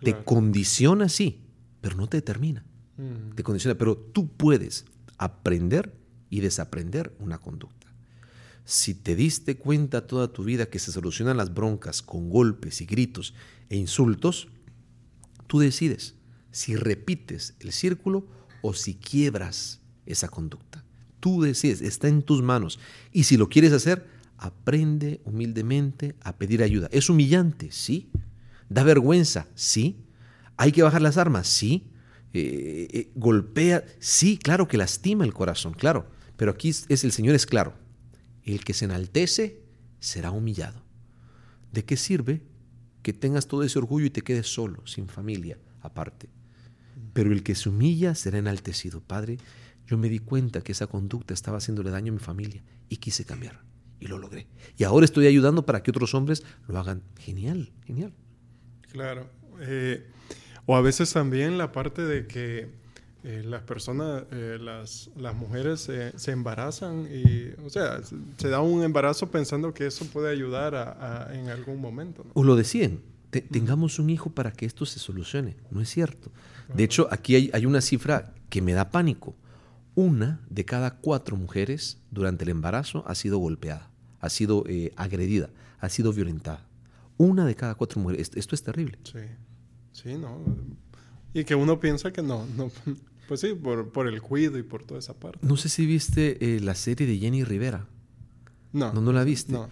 te 0.00 0.24
condiciona, 0.24 1.10
sí, 1.10 1.44
pero 1.82 1.98
no 1.98 2.06
te 2.06 2.16
determina. 2.16 2.64
Te 3.34 3.42
condiciona, 3.42 3.76
pero 3.76 3.94
tú 3.94 4.34
puedes 4.34 4.86
aprender 5.18 6.00
y 6.30 6.40
desaprender 6.40 7.14
una 7.18 7.36
conducta. 7.36 7.92
Si 8.64 8.94
te 8.94 9.14
diste 9.14 9.58
cuenta 9.58 10.06
toda 10.06 10.32
tu 10.32 10.44
vida 10.44 10.70
que 10.70 10.78
se 10.78 10.92
solucionan 10.92 11.36
las 11.36 11.52
broncas 11.52 12.00
con 12.00 12.30
golpes 12.30 12.80
y 12.80 12.86
gritos 12.86 13.34
e 13.68 13.76
insultos, 13.76 14.48
tú 15.46 15.58
decides 15.58 16.14
si 16.52 16.74
repites 16.74 17.54
el 17.60 17.70
círculo 17.72 18.26
o 18.62 18.72
si 18.72 18.94
quiebras 18.94 19.81
esa 20.06 20.28
conducta. 20.28 20.84
Tú 21.20 21.42
decides, 21.42 21.82
está 21.82 22.08
en 22.08 22.22
tus 22.22 22.42
manos. 22.42 22.78
Y 23.12 23.24
si 23.24 23.36
lo 23.36 23.48
quieres 23.48 23.72
hacer, 23.72 24.06
aprende 24.38 25.20
humildemente 25.24 26.16
a 26.20 26.36
pedir 26.36 26.62
ayuda. 26.62 26.88
¿Es 26.90 27.08
humillante? 27.08 27.70
Sí. 27.70 28.10
¿Da 28.68 28.82
vergüenza? 28.82 29.46
Sí. 29.54 30.04
¿Hay 30.56 30.72
que 30.72 30.82
bajar 30.82 31.00
las 31.00 31.16
armas? 31.16 31.46
Sí. 31.46 31.86
Eh, 32.32 32.88
eh, 32.92 33.10
¿Golpea? 33.14 33.84
Sí, 34.00 34.38
claro 34.38 34.66
que 34.66 34.78
lastima 34.78 35.24
el 35.24 35.32
corazón, 35.32 35.74
claro. 35.74 36.08
Pero 36.36 36.50
aquí 36.50 36.70
es 36.70 37.04
el 37.04 37.12
Señor 37.12 37.34
es 37.34 37.46
claro. 37.46 37.74
El 38.42 38.64
que 38.64 38.74
se 38.74 38.86
enaltece 38.86 39.62
será 40.00 40.32
humillado. 40.32 40.82
¿De 41.70 41.84
qué 41.84 41.96
sirve 41.96 42.42
que 43.02 43.12
tengas 43.12 43.46
todo 43.46 43.62
ese 43.62 43.78
orgullo 43.78 44.06
y 44.06 44.10
te 44.10 44.22
quedes 44.22 44.52
solo, 44.52 44.84
sin 44.86 45.08
familia, 45.08 45.58
aparte? 45.80 46.28
Pero 47.12 47.32
el 47.32 47.42
que 47.42 47.54
se 47.54 47.68
humilla 47.68 48.14
será 48.14 48.38
enaltecido. 48.38 49.00
Padre, 49.00 49.38
yo 49.86 49.98
me 49.98 50.08
di 50.08 50.18
cuenta 50.18 50.62
que 50.62 50.72
esa 50.72 50.86
conducta 50.86 51.34
estaba 51.34 51.58
haciéndole 51.58 51.90
daño 51.90 52.12
a 52.12 52.14
mi 52.14 52.20
familia 52.20 52.62
y 52.88 52.96
quise 52.96 53.24
cambiar. 53.24 53.60
Y 54.00 54.06
lo 54.06 54.18
logré. 54.18 54.46
Y 54.76 54.84
ahora 54.84 55.04
estoy 55.04 55.26
ayudando 55.26 55.64
para 55.64 55.82
que 55.82 55.90
otros 55.90 56.14
hombres 56.14 56.42
lo 56.66 56.78
hagan. 56.78 57.02
Genial, 57.18 57.70
genial. 57.84 58.12
Claro. 58.90 59.26
Eh, 59.60 60.04
o 60.66 60.76
a 60.76 60.80
veces 60.80 61.12
también 61.12 61.56
la 61.58 61.72
parte 61.72 62.02
de 62.02 62.26
que 62.26 62.70
eh, 63.24 63.42
las 63.44 63.62
personas, 63.62 64.24
eh, 64.32 64.58
las, 64.60 65.10
las, 65.16 65.34
mujeres 65.36 65.88
se 66.16 66.32
embarazan 66.32 67.06
y, 67.12 67.52
o 67.64 67.70
sea, 67.70 68.00
se 68.02 68.48
da 68.48 68.60
un 68.60 68.82
embarazo 68.82 69.30
pensando 69.30 69.72
que 69.72 69.86
eso 69.86 70.04
puede 70.06 70.30
ayudar 70.30 70.74
a, 70.74 71.30
en 71.32 71.48
algún 71.48 71.80
momento. 71.80 72.26
O 72.34 72.42
lo 72.42 72.56
decían, 72.56 73.00
tengamos 73.30 73.98
un 73.98 74.10
hijo 74.10 74.30
para 74.30 74.52
que 74.52 74.66
esto 74.66 74.84
se 74.84 74.98
solucione. 74.98 75.56
No 75.70 75.80
es 75.80 75.88
cierto. 75.88 76.30
De 76.74 76.84
hecho, 76.84 77.08
aquí 77.10 77.36
hay, 77.36 77.50
hay, 77.52 77.66
una 77.66 77.80
cifra 77.80 78.34
que 78.48 78.60
me 78.60 78.72
da 78.72 78.90
pánico. 78.90 79.36
Una 79.94 80.40
de 80.48 80.64
cada 80.64 80.96
cuatro 80.96 81.36
mujeres 81.36 81.98
durante 82.10 82.44
el 82.44 82.50
embarazo 82.50 83.04
ha 83.06 83.14
sido 83.14 83.38
golpeada, 83.38 83.90
ha 84.20 84.30
sido 84.30 84.64
eh, 84.66 84.92
agredida, 84.96 85.50
ha 85.80 85.88
sido 85.90 86.12
violentada. 86.12 86.66
Una 87.18 87.44
de 87.44 87.54
cada 87.54 87.74
cuatro 87.74 88.00
mujeres. 88.00 88.30
Esto, 88.34 88.54
es 88.54 88.62
terrible. 88.62 88.98
Sí, 89.04 89.18
sí, 89.92 90.16
¿no? 90.16 90.38
Y 91.34 91.44
que 91.44 91.54
uno 91.54 91.78
piensa 91.78 92.10
que 92.10 92.22
no, 92.22 92.46
no, 92.56 92.70
pues 93.28 93.40
sí, 93.40 93.54
por, 93.54 94.08
el 94.08 94.22
cuido 94.22 94.58
y 94.58 94.62
por 94.62 94.84
toda 94.84 94.98
esa 94.98 95.14
parte. 95.14 95.38
No 95.42 95.56
sé 95.56 95.68
si 95.68 95.84
viste 95.84 96.56
eh, 96.56 96.60
la 96.60 96.74
serie 96.74 97.06
de 97.06 97.18
Jenny 97.18 97.44
Rivera. 97.44 97.86
No. 98.72 98.92
No, 98.94 99.02
no 99.02 99.12
la 99.12 99.24
viste. 99.24 99.52
No. 99.52 99.68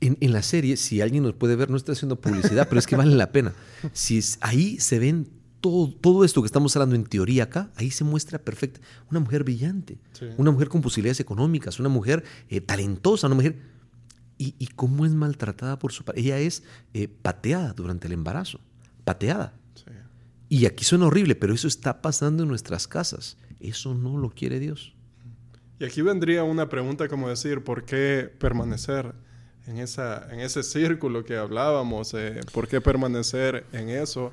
En, 0.00 0.18
en, 0.20 0.32
la 0.32 0.42
serie, 0.42 0.76
si 0.76 1.00
alguien 1.00 1.22
nos 1.22 1.32
puede 1.32 1.56
ver, 1.56 1.70
no 1.70 1.76
estoy 1.76 1.94
haciendo 1.94 2.20
publicidad, 2.20 2.68
pero 2.68 2.78
es 2.78 2.86
que 2.86 2.96
vale 2.96 3.16
la 3.16 3.32
pena. 3.32 3.54
Si 3.94 4.20
ahí 4.40 4.78
se 4.78 4.98
ven 4.98 5.37
todo, 5.60 5.92
todo 5.92 6.24
esto 6.24 6.42
que 6.42 6.46
estamos 6.46 6.74
hablando 6.76 6.94
en 6.96 7.04
teoría 7.04 7.44
acá, 7.44 7.70
ahí 7.76 7.90
se 7.90 8.04
muestra 8.04 8.38
perfecta. 8.38 8.80
Una 9.10 9.20
mujer 9.20 9.44
brillante, 9.44 9.98
Sí. 10.12 10.26
una 10.36 10.50
mujer 10.50 10.68
con 10.68 10.80
posibilidades 10.82 11.20
económicas, 11.20 11.78
una 11.80 11.88
mujer 11.88 12.24
eh, 12.48 12.60
talentosa, 12.60 13.26
una 13.26 13.36
mujer... 13.36 13.56
Y, 14.40 14.54
y 14.60 14.68
cómo 14.68 15.04
es 15.04 15.12
maltratada 15.14 15.80
por 15.80 15.90
su 15.92 16.04
padre. 16.04 16.20
Ella 16.20 16.38
es 16.38 16.62
eh, 16.94 17.08
pateada 17.08 17.72
durante 17.72 18.06
el 18.06 18.12
embarazo, 18.12 18.60
pateada. 19.04 19.52
Sí. 19.74 19.90
Y 20.48 20.66
aquí 20.66 20.84
suena 20.84 21.06
horrible, 21.06 21.34
pero 21.34 21.52
eso 21.52 21.66
está 21.66 22.00
pasando 22.00 22.44
en 22.44 22.48
nuestras 22.48 22.86
casas. 22.86 23.36
Eso 23.58 23.94
no 23.94 24.16
lo 24.16 24.30
quiere 24.30 24.60
Dios. 24.60 24.94
Y 25.80 25.84
aquí 25.84 26.02
vendría 26.02 26.44
una 26.44 26.68
pregunta 26.68 27.08
como 27.08 27.28
decir, 27.28 27.64
¿por 27.64 27.84
qué 27.84 28.32
permanecer 28.38 29.12
en, 29.66 29.78
esa, 29.78 30.32
en 30.32 30.38
ese 30.38 30.62
círculo 30.62 31.24
que 31.24 31.36
hablábamos? 31.36 32.14
Eh, 32.14 32.38
¿Por 32.52 32.68
qué 32.68 32.80
permanecer 32.80 33.66
en 33.72 33.88
eso 33.88 34.30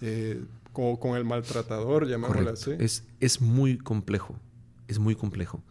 eh, 0.00 0.44
con, 0.72 0.96
con 0.96 1.16
el 1.16 1.24
maltratador, 1.24 2.06
llamémosle 2.06 2.44
Correcto. 2.44 2.70
así? 2.72 2.84
Es, 2.84 3.04
es 3.20 3.40
muy 3.40 3.78
complejo. 3.78 4.38
Es 4.88 4.98
muy 4.98 5.14
complejo. 5.14 5.62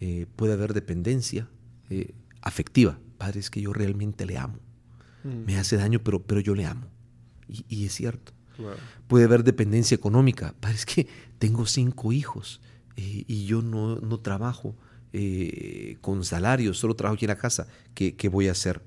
Eh, 0.00 0.26
puede 0.36 0.52
haber 0.52 0.74
dependencia 0.74 1.48
eh, 1.90 2.14
afectiva. 2.42 2.98
Padre, 3.18 3.40
es 3.40 3.50
que 3.50 3.60
yo 3.62 3.72
realmente 3.72 4.26
le 4.26 4.36
amo. 4.38 4.58
Mm, 5.24 5.44
Me 5.46 5.58
hace 5.58 5.76
daño, 5.76 6.00
pero, 6.02 6.22
pero 6.22 6.40
yo 6.40 6.54
le 6.54 6.66
amo. 6.66 6.86
Y, 7.48 7.64
y 7.68 7.86
es 7.86 7.94
cierto. 7.94 8.32
claro. 8.56 8.76
Puede 9.08 9.24
haber 9.24 9.44
dependencia 9.44 9.94
económica. 9.94 10.54
Padre, 10.60 10.76
es 10.76 10.84
que 10.86 11.06
tengo 11.38 11.64
cinco 11.66 12.12
hijos 12.12 12.60
eh, 12.96 13.24
y 13.26 13.46
yo 13.46 13.62
no, 13.62 13.96
no 13.96 14.20
trabajo 14.20 14.76
con 16.02 16.24
salario, 16.24 16.74
solo 16.74 16.94
trabajo 16.94 17.14
aquí 17.14 17.24
en 17.24 17.30
la 17.30 17.38
casa. 17.38 17.66
¿Qué, 17.94 18.16
qué 18.16 18.28
voy 18.28 18.48
a 18.48 18.52
hacer? 18.52 18.82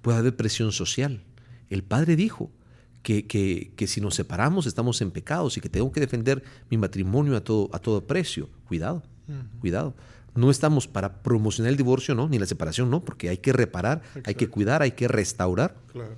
Puede 0.00 0.18
haber 0.18 0.36
presión 0.36 0.70
social. 0.70 1.24
El 1.70 1.82
padre 1.82 2.14
dijo 2.14 2.52
que, 3.02 3.26
que- 3.26 3.72
que 3.76 3.86
si 3.86 4.00
nos 4.00 4.14
separamos 4.14 4.66
estamos 4.66 5.00
en 5.00 5.10
pecados 5.10 5.56
y 5.56 5.60
que 5.60 5.68
tengo 5.68 5.90
que 5.92 6.00
defender 6.00 6.42
mi 6.70 6.76
matrimonio 6.76 7.36
a 7.36 7.40
todo, 7.42 7.68
a 7.72 7.78
todo 7.78 8.06
precio. 8.06 8.48
Cuidado, 8.66 9.02
cuidado. 9.60 9.94
No 10.34 10.50
estamos 10.50 10.88
para 10.88 11.22
promocionar 11.22 11.70
el 11.70 11.76
divorcio, 11.76 12.14
no, 12.14 12.28
ni 12.28 12.38
la 12.38 12.46
separación, 12.46 12.88
no, 12.90 13.04
porque 13.04 13.28
hay 13.28 13.36
que 13.38 13.52
reparar, 13.52 14.00
hay 14.24 14.34
que 14.34 14.48
cuidar, 14.48 14.80
hay 14.82 14.92
que 14.92 15.06
restaurar. 15.08 15.76
Claro. 15.92 16.16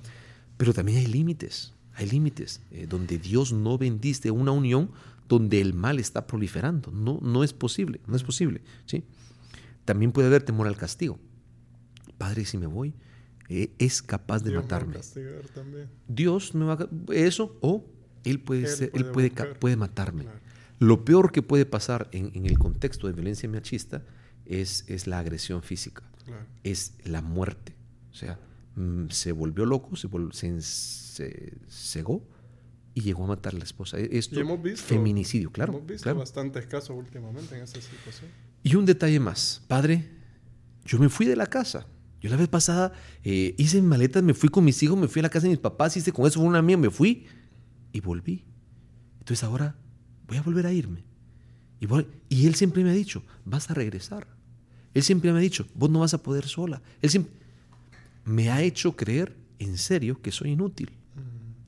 Pero 0.57 0.73
también 0.73 0.99
hay 0.99 1.05
límites, 1.07 1.73
hay 1.95 2.07
límites 2.09 2.61
eh, 2.71 2.87
donde 2.87 3.17
Dios 3.17 3.51
no 3.51 3.77
bendice 3.77 4.31
una 4.31 4.51
unión 4.51 4.89
donde 5.27 5.59
el 5.59 5.73
mal 5.73 5.99
está 5.99 6.27
proliferando. 6.27 6.91
No, 6.91 7.19
no 7.21 7.43
es 7.43 7.51
posible, 7.51 7.99
no 8.07 8.15
es 8.15 8.23
posible. 8.23 8.61
¿sí? 8.85 9.03
También 9.83 10.11
puede 10.13 10.27
haber 10.27 10.43
temor 10.43 10.67
al 10.67 10.77
castigo. 10.77 11.19
Padre, 12.17 12.45
si 12.45 12.57
me 12.57 12.67
voy, 12.67 12.93
es 13.49 14.01
capaz 14.01 14.43
de 14.43 14.51
Dios 14.51 14.63
matarme. 14.63 14.97
Dios 16.07 16.55
me 16.55 16.65
va 16.65 16.73
a... 16.73 17.13
Eso 17.13 17.57
o 17.61 17.85
Él 18.23 18.39
puede, 18.39 18.61
Él 18.61 18.67
ser- 18.67 18.91
puede 18.91 19.05
él 19.05 19.11
puede, 19.11 19.55
puede 19.55 19.75
matarme. 19.75 20.23
Claro. 20.23 20.39
Lo 20.79 21.05
peor 21.05 21.31
que 21.31 21.41
puede 21.41 21.65
pasar 21.65 22.09
en, 22.11 22.31
en 22.33 22.45
el 22.45 22.57
contexto 22.59 23.07
de 23.07 23.13
violencia 23.13 23.47
machista 23.47 24.03
es, 24.45 24.83
es 24.87 25.07
la 25.07 25.19
agresión 25.19 25.61
física 25.63 26.03
Claro. 26.25 26.45
es 26.63 26.93
la 27.03 27.21
muerte. 27.21 27.75
O 28.11 28.15
sea, 28.15 28.39
mm, 28.75 29.09
se 29.09 29.31
volvió 29.31 29.65
loco, 29.65 29.95
se, 29.95 30.09
vol- 30.09 30.31
se, 30.33 30.59
se 30.61 31.53
cegó 31.69 32.27
y 32.95 33.01
llegó 33.01 33.25
a 33.25 33.27
matar 33.27 33.53
a 33.53 33.57
la 33.59 33.63
esposa. 33.63 33.99
E- 33.99 34.09
Esto, 34.17 34.35
Y 34.35 34.39
hemos 34.39 34.61
visto- 34.61 34.85
feminicidio, 34.87 35.51
claro. 35.51 35.73
Hemos 35.73 35.85
visto 35.87 36.03
claro. 36.03 36.19
bastantes 36.19 36.65
casos 36.65 36.95
últimamente 36.97 37.55
en 37.55 37.61
esa 37.63 37.79
situación. 37.79 38.31
Y 38.63 38.73
un 38.75 38.85
detalle 38.85 39.19
más, 39.19 39.61
padre, 39.67 40.09
yo 40.85 40.97
me 40.97 41.09
fui 41.09 41.25
de 41.27 41.35
la 41.35 41.45
casa. 41.45 41.85
Yo 42.21 42.29
la 42.29 42.37
vez 42.37 42.47
pasada 42.47 42.91
eh, 43.23 43.53
hice 43.57 43.81
maletas, 43.81 44.23
me 44.23 44.33
fui 44.33 44.49
con 44.49 44.63
mis 44.65 44.81
hijos, 44.83 44.97
me 44.97 45.07
fui 45.07 45.19
a 45.19 45.23
la 45.23 45.29
casa 45.29 45.43
de 45.43 45.49
mis 45.51 45.59
papás, 45.59 45.95
hice 45.97 46.11
con 46.11 46.25
eso 46.25 46.39
fue 46.39 46.49
una 46.49 46.61
mía, 46.61 46.77
me 46.77 46.89
fui 46.89 47.25
y 47.91 47.99
volví. 47.99 48.43
Entonces 49.19 49.43
ahora 49.43 49.75
voy 50.27 50.37
a 50.37 50.41
volver 50.41 50.65
a 50.65 50.73
irme. 50.73 51.03
Y, 51.79 51.85
voy- 51.87 52.07
y 52.29 52.47
él 52.47 52.55
siempre 52.55 52.83
me 52.83 52.89
ha 52.89 52.93
dicho, 52.93 53.23
vas 53.43 53.69
a 53.69 53.73
regresar. 53.73 54.27
Él 54.93 55.03
siempre 55.03 55.31
me 55.31 55.39
ha 55.39 55.41
dicho, 55.41 55.67
vos 55.75 55.89
no 55.89 55.99
vas 55.99 56.13
a 56.13 56.23
poder 56.23 56.45
sola. 56.45 56.81
Él 57.01 57.09
siempre 57.09 57.33
me 58.23 58.49
ha 58.49 58.61
hecho 58.61 58.95
creer 58.95 59.35
en 59.59 59.77
serio 59.77 60.21
que 60.21 60.31
soy 60.31 60.51
inútil. 60.51 60.91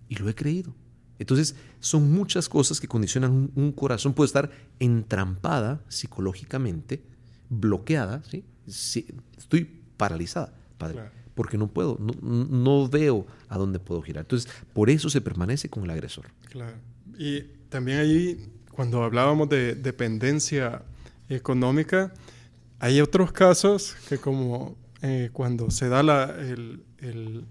Y 0.09 0.15
lo 0.15 0.29
he 0.29 0.33
creído. 0.35 0.73
Entonces, 1.19 1.55
son 1.79 2.11
muchas 2.11 2.47
cosas 2.47 2.79
que 2.79 2.87
condicionan 2.87 3.31
un, 3.31 3.51
un 3.55 3.71
corazón. 3.73 4.13
Puede 4.13 4.27
estar 4.27 4.49
entrampada 4.79 5.83
psicológicamente, 5.89 7.03
bloqueada. 7.49 8.23
¿sí? 8.23 8.45
Sí, 8.67 9.07
estoy 9.37 9.81
paralizada, 9.97 10.53
padre, 10.77 10.93
Claro. 10.95 11.11
porque 11.35 11.57
no 11.57 11.67
puedo, 11.67 11.97
no, 11.99 12.13
no 12.21 12.87
veo 12.87 13.25
a 13.49 13.57
dónde 13.57 13.79
puedo 13.79 14.01
girar. 14.01 14.21
Entonces, 14.23 14.49
por 14.73 14.89
eso 14.89 15.09
se 15.09 15.21
permanece 15.21 15.69
con 15.69 15.83
el 15.83 15.89
agresor. 15.91 16.25
Claro. 16.49 16.75
Y 17.17 17.41
también 17.69 17.99
ahí, 17.99 18.49
cuando 18.71 19.03
hablábamos 19.03 19.49
de 19.49 19.75
dependencia 19.75 20.83
económica, 21.29 22.13
hay 22.79 23.01
otros 23.01 23.31
casos 23.31 23.95
que 24.07 24.17
como 24.17 24.75
eh, 25.01 25.29
cuando 25.33 25.69
se 25.71 25.89
da 25.89 26.03
la, 26.03 26.23
el, 26.39 26.83
el- 26.99 27.45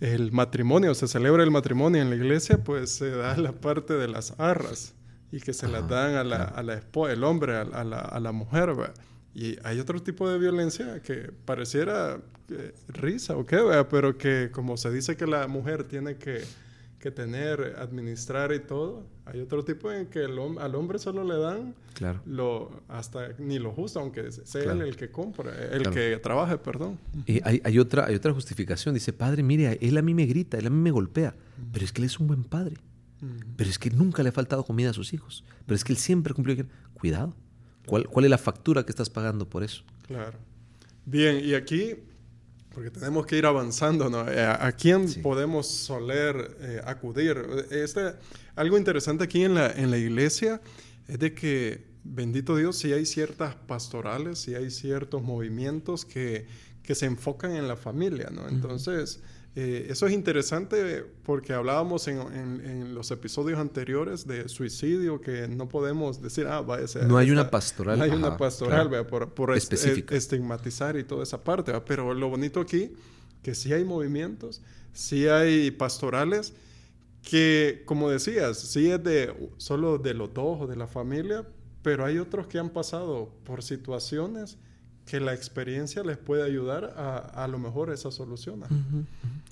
el 0.00 0.32
matrimonio, 0.32 0.94
se 0.96 1.06
celebra 1.06 1.44
el 1.44 1.52
matrimonio 1.52 2.02
en 2.02 2.10
la 2.10 2.16
iglesia, 2.16 2.64
pues 2.64 2.90
se 2.90 3.08
da 3.10 3.36
la 3.36 3.52
parte 3.52 3.94
de 3.94 4.08
las 4.08 4.34
arras 4.40 4.94
y 5.30 5.38
que 5.38 5.52
se 5.52 5.68
las 5.68 5.88
dan 5.88 6.16
a 6.16 6.24
la, 6.24 6.36
claro. 6.38 6.56
a 6.56 6.62
la 6.64 6.74
esposa, 6.74 7.12
el 7.12 7.22
hombre, 7.22 7.56
a, 7.56 7.60
a 7.60 7.84
la, 7.84 7.98
a 8.00 8.18
la 8.18 8.32
mujer. 8.32 8.70
¿va? 8.78 8.92
Y 9.34 9.56
hay 9.64 9.80
otro 9.80 10.02
tipo 10.02 10.28
de 10.28 10.38
violencia 10.38 11.00
que 11.02 11.32
pareciera 11.44 12.20
eh, 12.50 12.74
risa 12.88 13.36
o 13.36 13.46
qué, 13.46 13.58
pero 13.90 14.18
que 14.18 14.50
como 14.52 14.76
se 14.76 14.90
dice 14.90 15.16
que 15.16 15.26
la 15.26 15.46
mujer 15.48 15.84
tiene 15.84 16.16
que, 16.16 16.42
que 16.98 17.10
tener, 17.10 17.76
administrar 17.78 18.52
y 18.52 18.60
todo, 18.60 19.06
hay 19.24 19.40
otro 19.40 19.64
tipo 19.64 19.90
en 19.90 20.06
que 20.06 20.24
el 20.24 20.38
al 20.58 20.74
hombre 20.74 20.98
solo 20.98 21.24
le 21.24 21.36
dan 21.38 21.74
Claro. 21.94 22.20
lo 22.26 22.82
hasta 22.88 23.28
ni 23.38 23.58
lo 23.58 23.72
justo, 23.72 24.00
aunque 24.00 24.30
sea 24.32 24.62
Claro. 24.64 24.82
él 24.82 24.88
el 24.88 24.96
que 24.96 25.10
compra, 25.10 25.52
el 25.72 25.82
Claro. 25.82 25.90
que 25.92 26.16
trabaje, 26.22 26.58
perdón. 26.58 26.98
Y 27.26 27.40
hay, 27.46 27.60
hay 27.64 27.78
otra, 27.78 28.06
hay 28.06 28.14
otra 28.14 28.32
justificación. 28.34 28.94
Dice, 28.94 29.12
padre, 29.12 29.42
mire, 29.42 29.78
él 29.80 29.96
a 29.96 30.02
mí 30.02 30.12
me 30.12 30.26
grita, 30.26 30.58
él 30.58 30.66
a 30.66 30.70
mí 30.70 30.76
me 30.80 30.90
golpea, 30.90 31.34
pero 31.72 31.84
es 31.84 31.92
que 31.92 32.02
él 32.02 32.06
es 32.06 32.18
un 32.20 32.26
buen 32.26 32.44
padre. 32.44 32.76
Pero 33.56 33.70
es 33.70 33.78
que 33.78 33.88
nunca 33.90 34.22
le 34.24 34.30
ha 34.30 34.32
faltado 34.32 34.64
comida 34.64 34.90
a 34.90 34.92
sus 34.92 35.12
hijos. 35.14 35.44
Pero 35.64 35.76
es 35.76 35.84
que 35.84 35.92
él 35.92 35.98
siempre 35.98 36.34
cumplió. 36.34 36.66
Cuidado. 36.94 37.36
¿Cuál, 37.86 38.06
¿Cuál 38.08 38.24
es 38.26 38.30
la 38.30 38.38
factura 38.38 38.84
que 38.84 38.90
estás 38.90 39.10
pagando 39.10 39.48
por 39.48 39.62
eso? 39.62 39.82
Claro. 40.06 40.38
Bien, 41.04 41.40
y 41.44 41.54
aquí, 41.54 41.94
porque 42.74 42.90
tenemos 42.90 43.26
que 43.26 43.36
ir 43.36 43.44
avanzando, 43.46 44.08
¿no? 44.08 44.28
Eh, 44.30 44.40
¿A 44.44 44.70
quién 44.72 45.08
Sí. 45.08 45.20
podemos 45.20 45.66
soler 45.68 46.56
eh, 46.60 46.80
acudir? 46.84 47.36
Este, 47.70 48.12
algo 48.54 48.78
interesante 48.78 49.24
aquí 49.24 49.42
en 49.44 49.54
la, 49.54 49.70
en 49.72 49.90
la 49.90 49.98
iglesia 49.98 50.60
es 51.08 51.18
de 51.18 51.34
que, 51.34 51.84
bendito 52.04 52.56
Dios, 52.56 52.78
si 52.78 52.92
hay 52.92 53.04
ciertas 53.04 53.54
pastorales, 53.56 54.38
si 54.38 54.54
hay 54.54 54.70
ciertos 54.70 55.22
movimientos 55.22 56.04
que, 56.04 56.46
que 56.82 56.94
se 56.94 57.06
enfocan 57.06 57.56
en 57.56 57.66
la 57.68 57.76
familia, 57.76 58.30
¿no? 58.32 58.48
Entonces, 58.48 59.20
eh, 59.54 59.86
eso 59.90 60.06
es 60.06 60.12
interesante 60.14 61.04
porque 61.24 61.52
hablábamos 61.52 62.08
en, 62.08 62.18
en- 62.32 62.60
en 62.64 62.94
los 62.94 63.10
episodios 63.10 63.58
anteriores 63.58 64.26
de 64.26 64.48
suicidio, 64.48 65.20
que 65.20 65.46
no 65.48 65.68
podemos 65.68 66.22
decir, 66.22 66.46
ah, 66.46 66.60
vaya 66.62 66.84
a 66.84 66.88
ser 66.88 67.06
No 67.06 67.18
hay 67.18 67.30
una 67.30 67.50
pastoral, 67.50 67.98
No 67.98 68.04
hay 68.04 68.10
una 68.10 68.36
pastoral, 68.38 68.88
claro. 68.88 68.90
¿verdad? 68.90 69.08
por, 69.10 69.28
por 69.34 69.56
est- 69.56 69.72
estigmatizar 70.10 70.96
y 70.96 71.04
toda 71.04 71.22
esa 71.22 71.42
parte. 71.44 71.70
¿verdad? 71.72 71.84
Pero 71.86 72.14
lo 72.14 72.28
bonito 72.30 72.60
aquí, 72.60 72.92
que 73.42 73.54
sí 73.54 73.72
hay 73.74 73.84
movimientos, 73.84 74.62
sí 74.94 75.28
hay 75.28 75.70
pastorales, 75.70 76.54
que 77.22 77.82
como 77.84 78.08
decías, 78.10 78.58
sí 78.58 78.90
es 78.90 79.02
de 79.04 79.32
solo 79.58 79.98
de 79.98 80.14
los 80.14 80.32
dos 80.32 80.62
o 80.62 80.66
de 80.66 80.76
la 80.76 80.86
familia, 80.86 81.44
pero 81.82 82.04
hay 82.06 82.18
otros 82.18 82.46
que 82.46 82.58
han 82.58 82.70
pasado 82.70 83.30
por 83.44 83.62
situaciones 83.62 84.56
que 85.06 85.18
la 85.20 85.34
experiencia 85.34 86.02
les 86.04 86.16
puede 86.16 86.42
ayudar 86.44 86.94
a, 86.96 87.18
a 87.44 87.48
lo 87.48 87.58
mejor 87.58 87.92
esa 87.92 88.10
solución. 88.12 88.62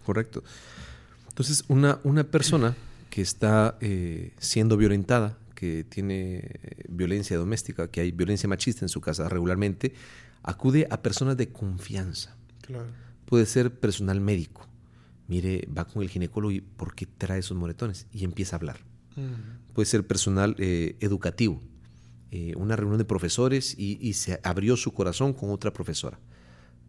Correcto. 0.05 0.43
Entonces, 1.29 1.65
una, 1.69 2.01
una 2.05 2.25
persona 2.25 2.77
que 3.09 3.23
está 3.23 3.77
eh, 3.81 4.33
siendo 4.39 4.77
violentada, 4.77 5.39
que 5.55 5.85
tiene 5.85 6.39
eh, 6.39 6.85
violencia 6.89 7.37
doméstica, 7.37 7.89
que 7.89 8.01
hay 8.01 8.13
violencia 8.13 8.49
machista 8.49 8.85
en 8.85 8.89
su 8.89 9.01
casa 9.01 9.29
regularmente, 9.29 9.95
acude 10.43 10.87
a 10.91 11.03
personas 11.03 11.37
de 11.37 11.51
confianza. 11.51 12.37
Claro. 12.63 12.87
Puede 13.27 13.47
ser 13.47 13.79
personal 13.79 14.21
médico. 14.21 14.67
Mire, 15.29 15.69
va 15.77 15.87
con 15.87 16.03
el 16.03 16.09
ginecólogo 16.09 16.51
y 16.51 16.61
¿por 16.61 16.95
qué 16.95 17.07
trae 17.07 17.39
esos 17.39 17.57
moretones? 17.57 18.07
Y 18.13 18.25
empieza 18.25 18.57
a 18.57 18.59
hablar. 18.59 18.81
Puede 19.75 19.87
ser 19.87 20.07
personal 20.07 20.57
eh, 20.59 20.97
educativo. 21.01 21.61
Eh, 22.31 22.55
una 22.57 22.75
reunión 22.75 22.99
de 22.99 23.05
profesores 23.05 23.75
y, 23.79 23.99
y 24.01 24.15
se 24.15 24.41
abrió 24.43 24.77
su 24.77 24.93
corazón 24.93 25.33
con 25.33 25.51
otra 25.51 25.73
profesora. 25.73 26.19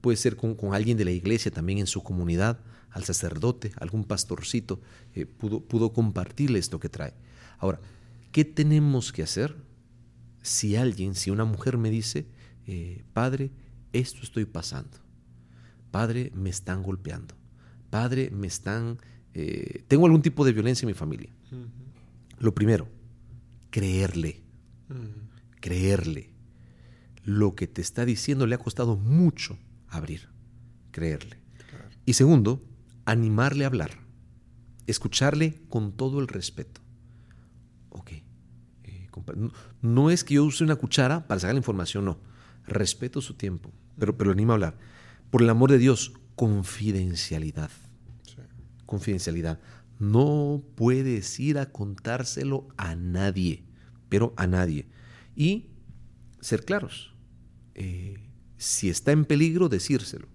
Puede 0.02 0.18
ser 0.18 0.36
con, 0.36 0.56
con 0.56 0.74
alguien 0.74 0.98
de 0.98 1.06
la 1.06 1.12
iglesia 1.12 1.52
también 1.52 1.80
en 1.80 1.88
su 1.88 2.04
comunidad, 2.04 2.60
al 2.90 3.04
sacerdote, 3.06 3.72
algún 3.78 4.04
pastorcito, 4.04 4.82
eh, 5.16 5.26
pudo, 5.26 5.62
pudo 5.62 5.94
compartirle 5.94 6.60
esto 6.60 6.80
que 6.80 6.90
trae. 6.90 7.14
Ahora, 7.58 7.80
¿qué 8.32 8.44
tenemos 8.44 9.14
que 9.14 9.24
hacer 9.24 9.56
si 10.42 10.76
alguien, 10.76 11.16
si 11.16 11.30
una 11.30 11.46
mujer 11.46 11.78
me 11.78 11.90
dice, 11.90 12.28
eh, 12.68 13.04
padre, 13.14 13.52
esto 13.94 14.20
estoy 14.24 14.46
pasando? 14.46 14.98
Padre, 15.92 16.32
me 16.34 16.50
están 16.50 16.84
golpeando. 16.84 17.36
Padre, 17.90 18.30
me 18.32 18.48
están... 18.48 18.98
eh, 19.34 19.84
tengo 19.88 20.06
algún 20.06 20.22
tipo 20.22 20.44
de 20.44 20.54
violencia 20.54 20.86
en 20.86 20.88
mi 20.88 20.94
familia. 20.94 21.30
Lo 22.40 22.54
primero, 22.54 22.88
creerle. 23.70 24.42
Creerle. 25.60 26.30
Lo 27.24 27.56
que 27.56 27.68
te 27.68 27.82
está 27.82 28.04
diciendo 28.04 28.48
le 28.48 28.56
ha 28.56 28.58
costado 28.58 28.98
mucho 28.98 29.58
abrir. 29.92 30.30
Creerle. 30.92 31.38
Y 32.06 32.14
segundo, 32.14 32.62
animarle 33.06 33.64
a 33.64 33.68
hablar. 33.68 33.92
Escucharle 34.88 35.62
con 35.70 35.92
todo 35.92 36.20
el 36.20 36.28
respeto. 36.28 36.82
Ok. 37.90 38.12
eh, 38.84 39.08
no, 39.36 39.52
no 39.82 40.10
es 40.10 40.24
que 40.24 40.36
yo 40.36 40.44
use 40.44 40.64
una 40.64 40.76
cuchara 40.76 41.28
para 41.28 41.40
sacar 41.40 41.54
la 41.54 41.60
información, 41.60 42.06
no. 42.06 42.18
Respeto 42.66 43.22
su 43.22 43.36
tiempo, 43.36 43.72
pero, 43.98 44.18
pero 44.18 44.32
le 44.32 44.34
animo 44.34 44.54
a 44.54 44.56
hablar. 44.56 44.78
Por 45.30 45.44
el 45.44 45.50
amor 45.50 45.72
de 45.72 45.78
Dios, 45.78 46.14
confidencialidad. 46.36 47.72
Sí. 48.24 48.42
Confidencialidad. 48.86 49.60
No 50.00 50.64
puedes 50.76 51.40
ir 51.40 51.60
a 51.60 51.72
contárselo 51.72 52.68
a 52.78 52.96
nadie, 52.96 53.64
pero 54.10 54.34
a 54.36 54.48
nadie. 54.48 54.88
Y 55.36 55.68
ser 56.40 56.66
claros. 56.66 57.14
Eh, 57.76 58.31
si 58.64 58.90
está 58.90 59.12
en 59.12 59.26
peligro, 59.26 59.70
decírselo. 59.70 60.28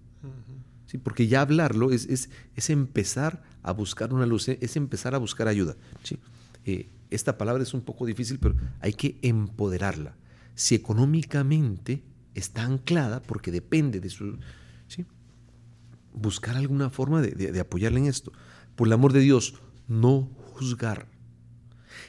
Sí, 0.85 0.97
porque 0.97 1.27
ya 1.27 1.41
hablarlo 1.41 1.91
es, 1.91 2.05
es- 2.05 2.29
es 2.55 2.69
empezar 2.69 3.41
a 3.63 3.71
buscar 3.73 4.13
una 4.13 4.25
luz, 4.25 4.47
es 4.49 4.75
empezar 4.77 5.15
a 5.15 5.17
buscar 5.17 5.47
ayuda. 5.47 5.75
¿sí? 6.03 6.17
Eh, 6.65 6.89
esta 7.09 7.37
palabra 7.37 7.63
es 7.63 7.73
un 7.73 7.81
poco 7.81 8.05
difícil, 8.05 8.39
pero 8.39 8.55
hay 8.79 8.93
que 8.93 9.17
empoderarla. 9.21 10.15
Si 10.55 10.75
económicamente 10.75 12.03
está 12.35 12.63
anclada, 12.63 13.21
porque 13.21 13.51
depende 13.51 13.99
de 13.99 14.09
su... 14.09 14.37
¿sí? 14.87 15.05
Buscar 16.13 16.55
alguna 16.57 16.89
forma 16.89 17.21
de, 17.21 17.31
de- 17.31 17.51
de 17.51 17.59
apoyarle 17.59 17.99
en 17.99 18.05
esto. 18.07 18.31
Por 18.75 18.87
el 18.87 18.93
amor 18.93 19.13
de 19.13 19.19
Dios, 19.21 19.55
no 19.87 20.29
juzgar. 20.53 21.07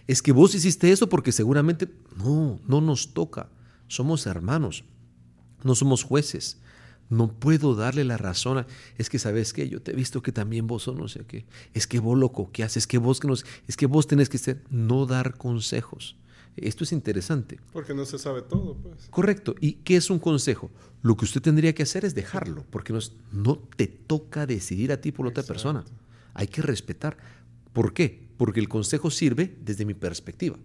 Es 0.06 0.22
que 0.22 0.32
vos 0.32 0.54
hiciste 0.54 0.90
eso 0.92 1.08
porque 1.08 1.32
seguramente... 1.32 1.88
No, 2.16 2.60
no 2.66 2.80
nos 2.80 3.12
toca. 3.14 3.48
Somos 3.88 4.26
hermanos, 4.26 4.84
no 5.64 5.74
somos 5.74 6.02
jueces. 6.04 6.58
No 7.10 7.32
puedo 7.32 7.74
darle 7.74 8.04
la 8.04 8.18
razón. 8.18 8.58
a- 8.58 8.66
es 8.98 9.08
que 9.08 9.18
sabes 9.18 9.52
que 9.54 9.68
yo 9.68 9.80
te 9.80 9.92
he 9.92 9.94
visto 9.94 10.22
que 10.22 10.30
también 10.32 10.66
vos 10.66 10.82
sos 10.82 10.96
no 10.96 11.08
sé 11.08 11.24
qué. 11.26 11.46
Es 11.72 11.86
que 11.86 12.00
vos 12.00 12.18
loco, 12.18 12.50
¿qué 12.52 12.64
haces? 12.64 12.82
Es 12.82 12.86
que 12.86 12.98
vos 12.98 13.18
que 13.18 13.28
nos, 13.28 13.46
es 13.66 13.76
que 13.76 13.86
vos 13.86 14.06
tenés 14.06 14.28
que 14.28 14.36
ser 14.38 14.62
no 14.68 15.06
dar 15.06 15.36
consejos. 15.38 16.16
Esto 16.56 16.82
es 16.84 16.92
interesante. 16.92 17.60
Porque 17.72 17.94
no 17.94 18.04
se 18.04 18.18
sabe 18.18 18.42
todo, 18.42 18.74
pues. 18.76 19.06
Correcto. 19.10 19.54
¿Y 19.60 19.74
qué 19.84 19.96
es 19.96 20.10
un 20.10 20.18
consejo? 20.18 20.70
Lo 21.02 21.16
que 21.16 21.24
usted 21.24 21.40
tendría 21.40 21.72
que 21.74 21.84
hacer 21.84 22.04
es 22.04 22.14
dejarlo, 22.14 22.64
porque 22.68 22.92
no, 22.92 22.98
es- 22.98 23.12
no 23.32 23.56
te 23.76 23.86
toca 23.86 24.44
decidir 24.44 24.92
a 24.92 25.00
ti 25.00 25.12
por 25.12 25.24
la 25.24 25.30
otra 25.30 25.44
persona. 25.44 25.84
Hay 26.34 26.48
que 26.48 26.60
respetar. 26.60 27.16
¿Por 27.72 27.94
qué? 27.94 28.28
Porque 28.36 28.60
el 28.60 28.68
consejo 28.68 29.10
sirve 29.10 29.56
desde 29.64 29.84
mi 29.86 29.94
perspectiva. 29.94 30.58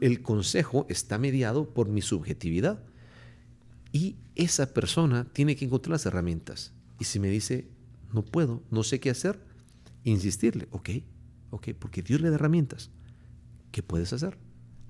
El 0.00 0.22
consejo 0.22 0.86
está 0.88 1.18
mediado 1.18 1.68
por 1.72 1.88
mi 1.88 2.00
subjetividad. 2.02 2.82
Y 3.92 4.16
esa 4.34 4.72
persona 4.74 5.24
tiene 5.32 5.56
que 5.56 5.64
encontrar 5.64 5.92
las 5.92 6.06
herramientas. 6.06 6.72
Y 6.98 7.04
si 7.04 7.20
me 7.20 7.28
dice, 7.28 7.68
no 8.12 8.24
puedo, 8.24 8.62
no 8.70 8.82
sé 8.82 9.00
qué 9.00 9.10
hacer, 9.10 9.40
insistirle, 10.04 10.68
ok, 10.70 10.90
ok, 11.50 11.68
porque 11.78 12.02
Dios 12.02 12.20
le 12.20 12.28
da 12.30 12.36
herramientas. 12.36 12.90
¿Qué 13.72 13.82
puedes 13.82 14.12
hacer? 14.12 14.38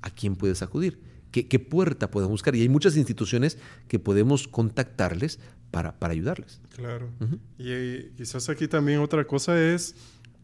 ¿A 0.03 0.11
quién 0.11 0.37
puedes 0.37 0.63
acudir? 0.63 1.01
¿Qué, 1.31 1.47
qué 1.47 1.59
puerta 1.59 2.11
podemos 2.11 2.33
buscar? 2.33 2.57
Y 2.57 2.63
hay 2.63 2.69
muchas 2.69 2.97
instituciones 2.97 3.59
que 3.87 3.99
podemos 3.99 4.49
contactarles 4.49 5.39
para, 5.71 5.99
para 5.99 6.13
ayudarles. 6.13 6.61
Claro. 6.75 7.11
Y 7.59 7.71
eh, 7.71 8.13
quizás 8.17 8.49
aquí 8.49 8.69
también 8.69 9.01
otra 9.01 9.27
cosa 9.27 9.61
es 9.61 9.95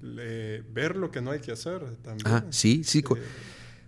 eh, 0.03 0.63
ver 0.73 0.97
lo 0.97 1.11
que 1.11 1.23
no 1.23 1.31
hay 1.31 1.41
que 1.41 1.53
hacer 1.53 1.97
también. 2.03 2.27
Ah, 2.27 2.45
sí, 2.51 2.85
sí. 2.85 2.99
Eh, 2.99 3.23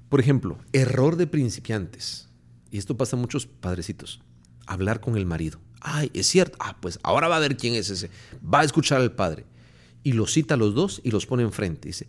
Por 0.08 0.20
ejemplo, 0.20 0.58
error 0.72 1.16
de 1.16 1.26
principiantes. 1.26 2.28
Y 2.70 2.78
esto 2.78 2.96
pasa 2.96 3.16
a 3.16 3.18
muchos 3.18 3.46
padrecitos. 3.46 4.22
Hablar 4.66 5.00
con 5.00 5.16
el 5.16 5.26
marido. 5.26 5.60
Ay, 5.80 6.10
es 6.14 6.26
cierto. 6.26 6.56
Ah, 6.60 6.76
pues 6.80 6.98
ahora 7.02 7.28
va 7.28 7.36
a 7.36 7.40
ver 7.40 7.56
quién 7.56 7.74
es 7.74 7.90
ese. 7.90 8.10
Va 8.42 8.60
a 8.60 8.64
escuchar 8.64 9.00
al 9.00 9.12
padre. 9.12 9.46
Y 10.02 10.12
los 10.12 10.32
cita 10.32 10.54
a 10.54 10.56
los 10.56 10.74
dos 10.74 11.00
y 11.04 11.10
los 11.10 11.26
pone 11.26 11.42
enfrente. 11.42 11.88
Dice, 11.88 12.08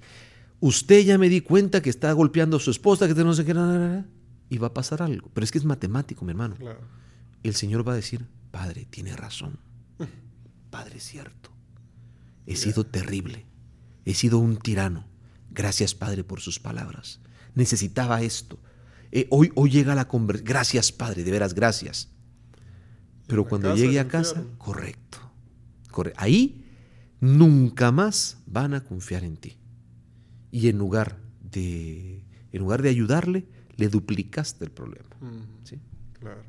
usted 0.60 1.02
ya 1.04 1.18
me 1.18 1.30
di 1.30 1.42
cuenta 1.42 1.82
que 1.82 1.90
está 1.90 2.12
golpeando 2.14 2.58
a 2.58 2.60
su 2.60 2.72
esposa, 2.72 3.08
que 3.08 3.14
no 3.24 3.34
sé 3.34 3.46
qué. 3.46 3.54
na, 3.54 3.66
na, 3.66 3.78
na", 3.78 4.06
Y 4.50 4.58
va 4.58 4.68
a 4.68 4.74
pasar 4.74 5.02
algo. 5.02 5.30
Pero 5.34 5.44
es 5.44 5.52
que 5.52 5.58
es 5.58 5.66
matemático, 5.66 6.26
mi 6.26 6.32
hermano. 6.32 6.56
claro. 6.56 6.80
El 7.44 7.56
Señor 7.56 7.88
va 7.88 7.94
a 7.94 7.96
decir, 7.96 8.26
Padre, 8.52 8.88
tiene 8.90 9.16
razón. 9.16 9.60
Padre, 10.70 10.98
es 10.98 11.04
cierto. 11.04 11.52
He 12.46 12.56
sido 12.56 12.86
terrible. 12.86 13.46
He 14.06 14.14
sido 14.14 14.40
un 14.40 14.58
tirano. 14.58 15.06
Gracias, 15.52 15.94
Padre, 15.96 16.24
por 16.24 16.42
sus 16.42 16.60
palabras. 16.60 17.20
Necesitaba 17.56 18.22
esto. 18.22 18.60
Eh, 19.12 19.28
hoy, 19.32 19.52
hoy 19.56 19.70
llega 19.70 19.96
la 19.96 20.08
conversión. 20.08 20.46
Gracias, 20.46 20.92
Padre, 20.92 21.24
de 21.24 21.32
veras, 21.32 21.54
gracias. 21.54 22.10
Pero 23.28 23.46
cuando 23.46 23.76
llegue 23.76 24.00
a 24.00 24.08
casa, 24.08 24.44
correcto. 24.58 25.18
corre- 25.92 26.14
Ahí 26.18 26.64
nunca 27.20 27.92
más 27.92 28.38
van 28.46 28.74
a 28.74 28.84
confiar 28.84 29.24
en 29.24 29.38
ti. 29.38 29.58
Y 30.52 30.70
en 30.70 30.78
lugar 30.78 31.20
de, 31.52 32.24
en 32.52 32.60
lugar 32.62 32.82
de 32.82 32.90
ayudarle, 32.90 33.46
le 33.76 33.90
duplicaste 33.90 34.64
el 34.66 34.72
problema. 34.72 35.10
Mm, 35.22 35.66
¿sí? 35.66 35.80
claro, 36.20 36.42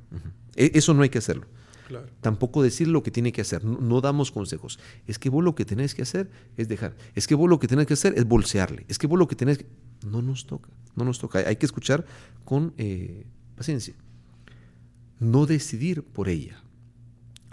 E- 0.54 0.70
Eso 0.74 0.94
no 0.94 1.02
hay 1.02 1.08
que 1.08 1.18
hacerlo. 1.18 1.46
claro. 1.88 2.06
Tampoco 2.20 2.62
decir 2.62 2.86
lo 2.88 3.02
que 3.02 3.10
tiene 3.10 3.32
que 3.32 3.40
hacer. 3.40 3.64
No, 3.64 3.80
no 3.80 4.00
damos 4.00 4.30
consejos. 4.30 4.78
Es 5.06 5.18
que 5.18 5.30
vos 5.30 5.42
lo 5.42 5.54
que 5.54 5.64
tenés 5.64 5.94
que 5.94 6.02
hacer 6.02 6.30
es 6.56 6.68
dejar. 6.68 6.96
Es 7.14 7.26
que 7.26 7.34
vos 7.34 7.48
lo 7.50 7.58
que 7.58 7.66
tenés 7.68 7.86
que 7.86 7.94
hacer 7.94 8.14
es 8.16 8.24
bolsearle. 8.24 8.84
Es 8.88 8.98
que 8.98 9.06
vos 9.06 9.18
lo 9.18 9.26
que 9.28 9.34
tenés 9.36 9.58
que... 9.58 9.66
No 10.06 10.22
nos 10.22 10.46
toca. 10.46 10.70
No 10.94 11.04
nos 11.04 11.18
toca. 11.18 11.40
Hay 11.40 11.56
que 11.56 11.66
escuchar 11.66 12.04
con 12.44 12.72
eh, 12.78 13.26
paciencia. 13.56 13.94
No 15.18 15.46
decidir 15.46 16.02
por 16.04 16.28
ella. 16.28 16.62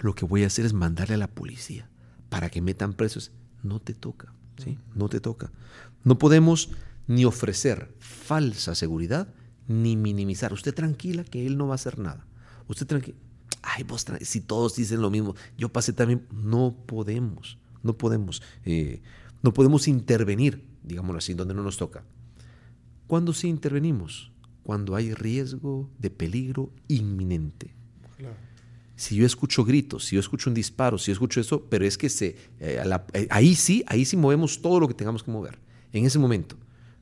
Lo 0.05 0.13
que 0.13 0.23
voy 0.23 0.43
a 0.43 0.47
hacer 0.47 0.67
es 0.67 0.73
mandarle 0.73 1.15
a 1.15 1.17
la 1.17 1.33
policía 1.33 1.89
para 2.29 2.51
que 2.51 2.61
metan 2.61 2.93
presos. 2.93 3.31
No 3.63 3.81
te 3.81 3.95
toca. 3.95 4.35
¿sí? 4.63 4.77
No 4.93 5.09
te 5.09 5.19
toca. 5.19 5.51
No 6.03 6.19
podemos 6.19 6.69
ni 7.07 7.25
ofrecer 7.25 7.91
falsa 7.97 8.75
seguridad 8.75 9.33
ni 9.67 9.97
minimizar. 9.97 10.53
Usted 10.53 10.75
tranquila 10.75 11.23
que 11.23 11.47
él 11.47 11.57
no 11.57 11.65
va 11.65 11.73
a 11.73 11.81
hacer 11.81 11.97
nada. 11.97 12.27
Usted 12.67 12.85
tranquila. 12.85 13.17
Ay, 13.63 13.81
vos, 13.81 14.05
si 14.21 14.41
todos 14.41 14.75
dicen 14.75 15.01
lo 15.01 15.09
mismo, 15.09 15.33
yo 15.57 15.69
pasé 15.73 15.91
también. 15.91 16.27
No 16.31 16.77
podemos, 16.85 17.57
no 17.81 17.97
podemos, 17.97 18.43
eh, 18.63 19.01
no 19.41 19.53
podemos 19.53 19.87
intervenir, 19.87 20.67
digámoslo 20.83 21.17
así, 21.17 21.33
donde 21.33 21.55
no 21.55 21.63
nos 21.63 21.77
toca. 21.77 22.03
¿Cuándo 23.07 23.33
sí 23.33 23.47
intervenimos? 23.47 24.31
Cuando 24.61 24.95
hay 24.95 25.15
riesgo 25.15 25.89
de 25.97 26.11
peligro 26.11 26.71
inminente. 26.87 27.73
claro. 28.17 28.44
Si 28.95 29.15
yo 29.15 29.25
escucho 29.25 29.65
gritos, 29.65 30.05
si 30.05 30.15
yo 30.15 30.21
escucho 30.21 30.49
un 30.49 30.53
disparo, 30.53 30.97
si 30.97 31.07
yo 31.07 31.13
escucho 31.13 31.41
eso, 31.41 31.65
pero 31.69 31.85
es 31.85 31.97
que 31.97 32.09
se, 32.09 32.35
eh, 32.59 32.81
eh, 33.13 33.27
ahí 33.29 33.55
sí, 33.55 33.83
ahí 33.87 34.05
sí 34.05 34.15
movemos 34.15 34.61
todo 34.61 34.79
lo 34.79 34.87
que 34.87 34.93
tengamos 34.93 35.21
que 35.21 35.31
mover, 35.31 35.59
en 35.91 36.05
ese 36.05 36.17
momento, 36.17 36.55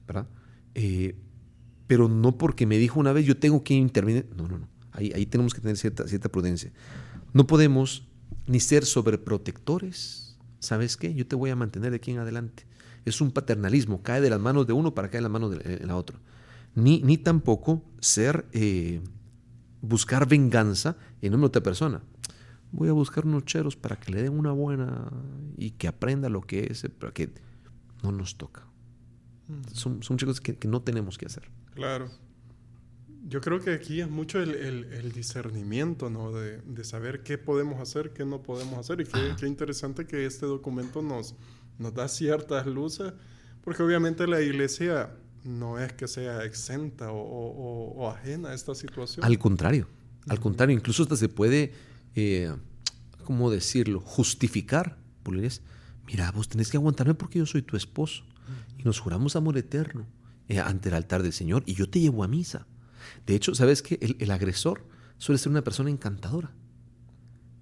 ¿verdad? 0.08 0.28
Eh, 0.74 1.16
pero 1.86 2.10
no 2.10 2.38
porque 2.38 2.66
me 2.66 2.80
dijo 2.80 3.00
una 3.00 3.14
vez 3.14 3.26
yo 3.26 3.38
tengo 3.38 3.64
que 3.64 3.76
intervenir, 3.76 4.28
no, 4.36 4.48
no, 4.48 4.58
no, 4.58 4.68
ahí, 4.92 5.12
ahí 5.14 5.28
tenemos 5.28 5.54
que 5.54 5.62
tener 5.62 5.78
cierta, 5.78 6.08
cierta 6.08 6.30
prudencia. 6.30 6.72
No 7.32 7.46
podemos 7.46 8.08
ni 8.48 8.60
ser 8.60 8.86
sobreprotectores, 8.86 10.38
¿sabes 10.60 10.98
qué? 10.98 11.14
Yo 11.14 11.28
te 11.28 11.36
voy 11.36 11.52
a 11.52 11.56
mantener 11.56 11.92
de 11.92 11.98
aquí 11.98 12.12
en 12.12 12.20
adelante. 12.20 12.66
Es 13.06 13.22
un 13.22 13.32
paternalismo, 13.32 14.02
cae 14.02 14.22
de 14.22 14.32
las 14.32 14.40
manos 14.40 14.66
de 14.66 14.74
uno 14.74 14.96
para 14.96 15.10
caer 15.10 15.20
en 15.20 15.24
las 15.24 15.32
manos 15.32 15.52
de 15.52 15.86
la 15.86 15.96
otra. 15.96 16.18
Ni, 16.74 17.02
ni 17.02 17.18
tampoco 17.18 17.84
ser... 18.00 18.48
buscar 19.84 20.28
venganza 20.28 20.96
en 21.22 21.32
nombre 21.32 21.46
de 21.46 21.50
otra 21.50 21.62
persona. 21.64 22.02
Voy 22.72 22.90
a 22.90 22.94
buscar 22.94 23.26
unos 23.26 23.46
cheros 23.46 23.76
para 23.76 23.98
que 23.98 24.12
le 24.12 24.24
den 24.24 24.34
una 24.34 24.52
buena 24.52 25.12
y 25.58 25.72
que 25.72 25.88
aprenda 25.88 26.30
lo 26.30 26.42
que 26.42 26.68
es, 26.72 26.88
para 26.98 27.14
que 27.14 27.30
no 28.02 28.12
nos 28.12 28.36
toca. 28.38 28.66
Son, 29.74 30.02
son 30.02 30.18
chicos 30.18 30.42
que, 30.42 30.56
que 30.58 30.68
no 30.68 30.82
tenemos 30.82 31.18
que 31.18 31.28
hacer. 31.28 31.52
Claro. 31.76 32.10
Yo 33.28 33.42
creo 33.42 33.60
que 33.60 33.72
aquí 33.74 34.02
es 34.02 34.10
mucho 34.10 34.42
el, 34.42 34.52
el- 34.56 34.86
el 34.94 35.12
discernimiento, 35.12 36.10
¿no? 36.10 36.32
De, 36.32 36.62
de 36.62 36.84
saber 36.84 37.24
qué 37.24 37.38
podemos 37.38 37.80
hacer, 37.80 38.12
qué 38.14 38.26
no 38.26 38.42
podemos 38.42 38.80
hacer. 38.80 39.02
Y 39.02 39.06
qué, 39.06 39.36
qué 39.40 39.48
interesante 39.48 40.06
que 40.08 40.26
este 40.26 40.46
documento 40.46 41.02
nos, 41.02 41.36
nos 41.78 41.94
da 41.94 42.08
ciertas 42.08 42.66
luces, 42.68 43.14
porque 43.64 43.84
obviamente 43.84 44.28
la 44.28 44.42
iglesia 44.42 45.12
no 45.44 45.80
es 45.80 45.94
que 45.94 46.08
sea 46.08 46.44
exenta 46.46 47.12
o, 47.12 47.18
o- 47.18 47.52
o- 47.52 48.04
o 48.04 48.10
ajena 48.10 48.50
a 48.50 48.54
esta 48.54 48.74
situación. 48.76 49.26
Al 49.26 49.38
contrario, 49.40 49.88
al 50.28 50.40
contrario, 50.40 50.76
incluso 50.76 51.04
hasta 51.04 51.16
se 51.18 51.30
puede, 51.30 51.74
eh, 52.16 52.54
¿cómo 53.24 53.52
decirlo?, 53.52 54.00
justificar. 54.00 54.98
Dices, 55.26 55.62
Mira, 56.06 56.32
vos 56.32 56.50
tenés 56.50 56.70
que 56.70 56.76
aguantarme 56.78 57.14
porque 57.14 57.40
yo 57.40 57.46
soy 57.46 57.62
tu 57.62 57.78
esposo. 57.78 58.24
Y 58.78 58.84
nos 58.84 59.00
juramos 59.00 59.36
amor 59.38 59.58
eterno 59.58 60.06
eh, 60.50 60.60
ante 60.60 60.90
el 60.90 60.96
altar 60.96 61.24
del 61.24 61.32
Señor 61.32 61.64
y 61.66 61.76
yo 61.76 61.90
te 61.90 62.00
llevo 62.02 62.24
a 62.26 62.28
misa. 62.28 62.68
De 63.26 63.36
hecho, 63.36 63.56
¿sabes 63.56 63.82
qué? 63.82 63.98
El, 64.02 64.18
el 64.20 64.32
agresor 64.32 64.86
suele 65.18 65.40
ser 65.40 65.50
una 65.50 65.64
persona 65.64 65.90
encantadora. 65.90 66.52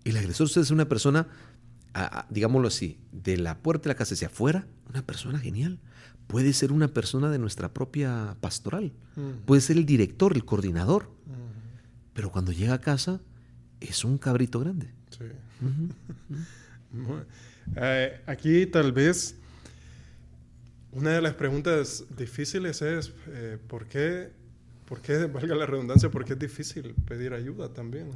El 0.03 0.17
agresor 0.17 0.49
suele 0.49 0.65
ser 0.65 0.73
una 0.73 0.89
persona 0.89 1.27
digámoslo 2.29 2.69
así, 2.69 2.99
de 3.11 3.35
la 3.37 3.57
puerta 3.61 3.83
de 3.83 3.89
la 3.89 3.95
casa 3.95 4.13
hacia 4.13 4.27
afuera, 4.27 4.65
una 4.89 5.05
persona 5.05 5.37
genial. 5.39 5.77
Puede 6.27 6.53
ser 6.53 6.71
una 6.71 6.87
persona 6.87 7.29
de 7.29 7.39
nuestra 7.39 7.73
propia 7.73 8.37
pastoral. 8.39 8.93
Puede 9.45 9.61
ser 9.61 9.77
el 9.77 9.85
director, 9.85 10.33
el 10.35 10.45
coordinador. 10.45 11.09
Pero 12.13 12.31
cuando 12.31 12.51
llega 12.51 12.73
a 12.73 12.81
casa, 12.81 13.21
es 13.79 14.05
un 14.05 14.17
cabrito 14.17 14.59
grande. 14.59 14.91
Sí. 15.09 15.25
Eh, 17.75 18.21
aquí 18.25 18.65
tal 18.65 18.91
vez 18.91 19.37
una 20.91 21.11
de 21.11 21.21
las 21.21 21.35
preguntas 21.35 22.03
difíciles 22.17 22.81
es 22.81 23.13
eh, 23.27 23.57
¿por 23.67 23.85
qué, 23.85 24.31
por 24.85 25.01
qué, 25.01 25.25
valga 25.33 25.55
la 25.55 25.65
redundancia, 25.65 26.09
por 26.09 26.25
qué 26.25 26.33
es 26.33 26.39
difícil 26.39 26.93
pedir 27.07 27.33
ayuda 27.33 27.71
también? 27.71 28.09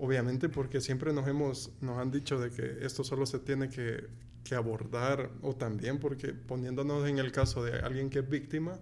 obviamente 0.00 0.48
porque 0.48 0.80
siempre 0.80 1.12
nos, 1.12 1.26
hemos, 1.26 1.72
nos 1.80 1.98
han 1.98 2.10
dicho 2.10 2.38
de 2.38 2.50
que 2.50 2.84
esto 2.86 3.02
solo 3.02 3.26
se 3.26 3.40
tiene 3.40 3.68
que, 3.68 4.06
que 4.44 4.54
abordar 4.54 5.30
o 5.42 5.54
también 5.54 5.98
porque 5.98 6.28
poniéndonos 6.32 7.08
en 7.08 7.18
el 7.18 7.32
caso 7.32 7.62
de 7.62 7.80
alguien 7.80 8.10
que 8.10 8.20
es 8.20 8.28
víctima, 8.28 8.78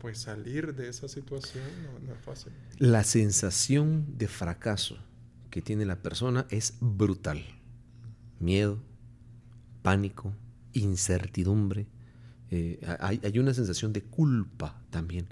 pues 0.00 0.18
salir 0.18 0.74
de 0.74 0.88
esa 0.88 1.08
situación 1.08 1.64
no, 2.06 2.12
es 2.12 2.20
fácil. 2.20 2.52
La 2.78 3.04
sensación 3.04 4.18
de 4.18 4.28
fracaso 4.28 4.98
que 5.48 5.62
tiene 5.62 5.86
la 5.86 6.02
persona 6.02 6.46
es 6.50 6.74
brutal. 6.80 7.42
Miedo, 8.38 8.82
pánico, 9.80 10.34
incertidumbre. 10.74 11.86
Eh, 12.50 12.80
hay, 13.00 13.38
una 13.38 13.54
sensación 13.54 13.92
de 13.92 14.02
culpa 14.02 14.82
también. 14.90 15.26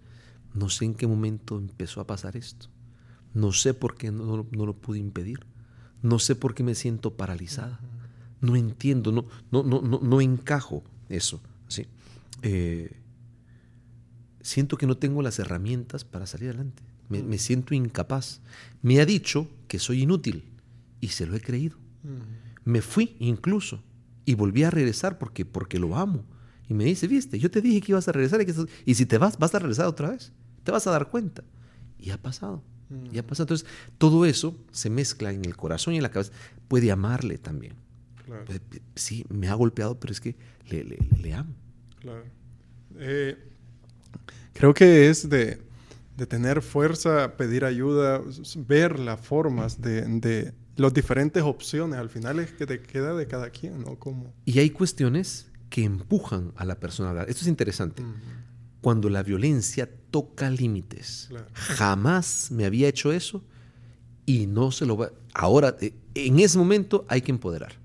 No 0.54 0.68
sé 0.68 0.86
en 0.86 0.94
qué 0.94 1.06
momento 1.06 1.58
empezó 1.58 2.00
a 2.00 2.06
pasar 2.06 2.36
esto. 2.36 2.68
No 3.34 3.52
sé 3.52 3.74
por 3.74 3.96
qué 3.96 4.10
no, 4.10 4.36
lo 4.36 4.76
pude 4.76 4.98
impedir. 4.98 5.40
No 6.00 6.18
sé 6.18 6.34
por 6.34 6.54
qué 6.54 6.62
me 6.62 6.74
siento 6.74 7.16
paralizada. 7.16 7.80
No 8.42 8.56
entiendo, 8.56 9.12
no, 9.12 9.24
no, 9.50 9.62
no, 9.62 9.80
no, 9.80 10.20
encajo 10.20 10.82
eso. 11.08 11.40
¿sí? 11.68 11.86
Eh, 12.42 13.00
siento 14.40 14.76
que 14.76 14.86
no 14.86 14.96
tengo 14.96 15.22
las 15.22 15.38
herramientas 15.38 16.04
para 16.04 16.26
salir 16.26 16.48
adelante. 16.48 16.82
Me, 17.08 17.22
mm. 17.22 17.38
siento 17.38 17.74
incapaz. 17.74 18.40
Me 18.82 19.00
ha 19.00 19.06
dicho 19.06 19.48
que 19.68 19.78
soy 19.78 20.02
inútil 20.02 20.44
y 21.00 21.08
se 21.08 21.24
lo 21.24 21.36
he 21.36 21.40
creído. 21.40 21.76
Mm. 22.02 22.70
Me 22.70 22.82
fui 22.82 23.16
incluso 23.20 23.82
y 24.24 24.34
volví 24.34 24.64
a 24.64 24.70
regresar 24.70 25.18
porque, 25.18 25.44
porque 25.44 25.78
lo 25.78 25.96
amo. 25.96 26.24
Y 26.68 26.74
me 26.74 26.84
dice, 26.84 27.06
viste, 27.06 27.38
yo 27.38 27.50
te 27.50 27.60
dije 27.60 27.80
que 27.80 27.92
ibas 27.92 28.08
a 28.08 28.12
regresar 28.12 28.40
y, 28.40 28.46
que, 28.46 28.54
y 28.86 28.94
si 28.94 29.06
te 29.06 29.18
vas, 29.18 29.38
vas 29.38 29.54
a 29.54 29.58
regresar 29.58 29.86
otra 29.86 30.10
vez. 30.10 30.32
Te 30.64 30.72
vas 30.72 30.86
a 30.86 30.90
dar 30.90 31.10
cuenta. 31.10 31.44
Y 31.98 32.10
ha 32.10 32.20
pasado. 32.20 32.62
Y 33.12 33.18
ha 33.18 33.22
mm. 33.22 33.26
pasado. 33.26 33.44
Entonces, 33.44 33.66
todo 33.98 34.24
eso 34.24 34.56
se 34.70 34.90
mezcla 34.90 35.32
en 35.32 35.44
el 35.44 35.56
corazón 35.56 35.94
y 35.94 35.98
en 35.98 36.02
la 36.02 36.10
cabeza. 36.10 36.32
Puede 36.68 36.90
amarle 36.90 37.38
también. 37.38 37.74
Pues, 38.46 38.60
sí, 38.94 39.24
me 39.28 39.48
ha 39.48 39.54
golpeado, 39.54 39.98
pero 39.98 40.12
es 40.12 40.20
que 40.20 40.36
le, 40.68 40.84
le, 40.84 41.34
amo. 41.34 41.54
Claro. 42.00 42.24
Eh, 42.96 43.36
Creo 44.52 44.74
que 44.74 45.08
es 45.08 45.28
de, 45.28 45.60
tener 46.28 46.62
fuerza, 46.62 47.36
pedir 47.36 47.64
ayuda, 47.64 48.22
ver 48.56 48.98
las 48.98 49.20
formas 49.20 49.80
de, 49.80 50.02
de 50.02 50.52
las 50.76 50.94
diferentes 50.94 51.42
opciones. 51.42 51.98
Al 51.98 52.10
final 52.10 52.38
es 52.38 52.52
que 52.52 52.66
te 52.66 52.80
queda 52.80 53.14
de 53.14 53.26
cada 53.26 53.50
quien, 53.50 53.80
¿no? 53.80 53.98
Como... 53.98 54.32
Y 54.44 54.58
hay 54.58 54.70
cuestiones 54.70 55.50
que 55.68 55.84
empujan 55.84 56.52
a 56.56 56.64
la 56.64 56.78
persona 56.78 57.08
a 57.08 57.10
hablar. 57.10 57.30
Esto 57.30 57.42
es 57.42 57.48
interesante. 57.48 58.02
Cuando 58.80 59.08
la 59.08 59.22
violencia 59.22 59.88
toca 60.10 60.50
límites. 60.50 61.30
Jamás 61.54 62.50
me 62.50 62.64
había 62.64 62.88
hecho 62.88 63.12
eso 63.12 63.42
y 64.26 64.46
no 64.46 64.70
se 64.70 64.86
lo 64.86 64.96
va. 64.96 65.10
Ahora, 65.34 65.76
eh, 65.80 65.94
en 66.14 66.38
ese 66.40 66.58
momento 66.58 67.04
hay 67.08 67.22
que 67.22 67.32
empoderar. 67.32 67.81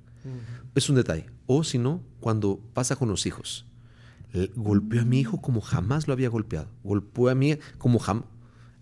Es 0.75 0.89
un 0.89 0.95
detalle. 0.95 1.25
O 1.45 1.63
si 1.63 1.77
no, 1.77 2.01
cuando 2.19 2.59
pasa 2.73 2.95
con 2.95 3.09
los 3.09 3.25
hijos 3.25 3.67
golpeó 4.55 5.01
a 5.01 5.05
mi 5.05 5.19
hijo 5.19 5.41
como 5.41 5.61
jamás 5.61 6.07
lo 6.07 6.13
había 6.13 6.29
golpeado. 6.29 6.67
Golpeó 6.83 7.29
a 7.29 7.35
mí 7.35 7.57
como 7.77 7.99
jamás. 7.99 8.25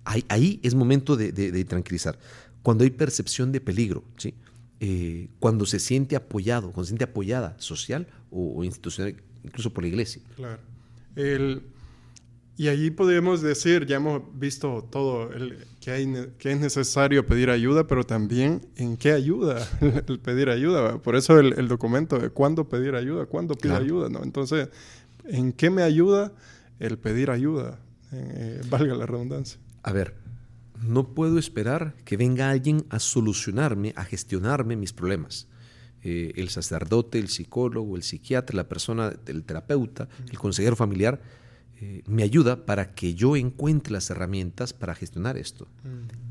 Ahí, 0.04 0.60
es 0.62 0.76
momento 0.76 1.16
de, 1.16 1.66
tranquilizar. 1.66 2.20
Cuando 2.62 2.84
hay 2.84 2.92
percepción 2.92 3.52
de 3.52 3.62
peligro, 3.62 4.04
¿sí? 4.18 4.34
Eh, 4.80 5.30
cuando 5.40 5.66
se 5.66 5.80
siente 5.80 6.16
apoyado, 6.16 6.72
cuando 6.72 6.84
se 6.84 6.90
siente 6.90 7.06
apoyada 7.06 7.56
social 7.60 8.08
o, 8.30 8.64
institucional, 8.64 9.16
incluso 9.44 9.74
por 9.74 9.84
la 9.84 9.88
iglesia. 9.88 10.22
Claro. 10.36 10.62
Y 12.58 12.70
allí 12.70 12.90
podemos 12.90 13.42
decir, 13.42 13.86
ya 13.86 13.98
hemos 13.98 14.22
visto 14.34 14.88
todo, 14.90 15.32
el, 15.34 15.58
que, 15.82 15.92
hay, 15.92 16.14
que 16.38 16.52
es 16.52 16.60
necesario 16.60 17.26
pedir 17.26 17.50
ayuda, 17.50 17.88
pero 17.88 18.06
también 18.06 18.62
en 18.76 18.98
qué 18.98 19.12
ayuda 19.12 19.68
el 20.08 20.20
pedir 20.20 20.50
ayuda. 20.50 21.00
Por 21.00 21.16
eso 21.16 21.40
el, 21.40 21.68
documento 21.68 22.18
de 22.18 22.30
cuándo 22.30 22.70
pedir 22.70 22.96
ayuda, 22.96 23.26
cuándo 23.26 23.56
pedir 23.56 23.76
ayuda. 23.76 24.10
¿no? 24.10 24.24
Entonces, 24.24 24.70
¿En 25.28 25.54
qué 25.54 25.70
me 25.70 25.84
ayuda 25.84 26.34
el 26.80 26.98
pedir 26.98 27.32
ayuda? 27.32 27.80
Eh, 28.12 28.62
valga 28.70 28.96
la 28.96 29.06
redundancia. 29.06 29.60
A 29.84 29.92
ver, 29.92 30.16
no 30.82 31.14
puedo 31.14 31.40
esperar 31.40 31.96
que 32.06 32.18
venga 32.18 32.50
alguien 32.50 32.86
a 32.90 33.00
solucionarme, 33.00 33.94
a 33.96 34.06
gestionarme 34.06 34.76
mis 34.76 34.94
problemas. 34.94 35.48
Eh, 36.04 36.34
el 36.36 36.50
sacerdote, 36.50 37.18
el 37.18 37.30
psicólogo, 37.30 37.96
el 37.96 38.04
psiquiatra, 38.04 38.56
la 38.56 38.70
persona, 38.70 39.14
el 39.26 39.44
terapeuta, 39.44 40.08
el 40.30 40.38
consejero 40.38 40.76
familiar, 40.76 41.22
eh, 41.88 42.02
me 42.08 42.24
ayuda 42.24 42.66
para 42.66 42.96
que 42.96 43.14
yo 43.14 43.36
encuentre 43.36 43.94
las 43.94 44.10
herramientas 44.10 44.74
para 44.74 44.96
gestionar 44.96 45.38
esto. 45.38 45.68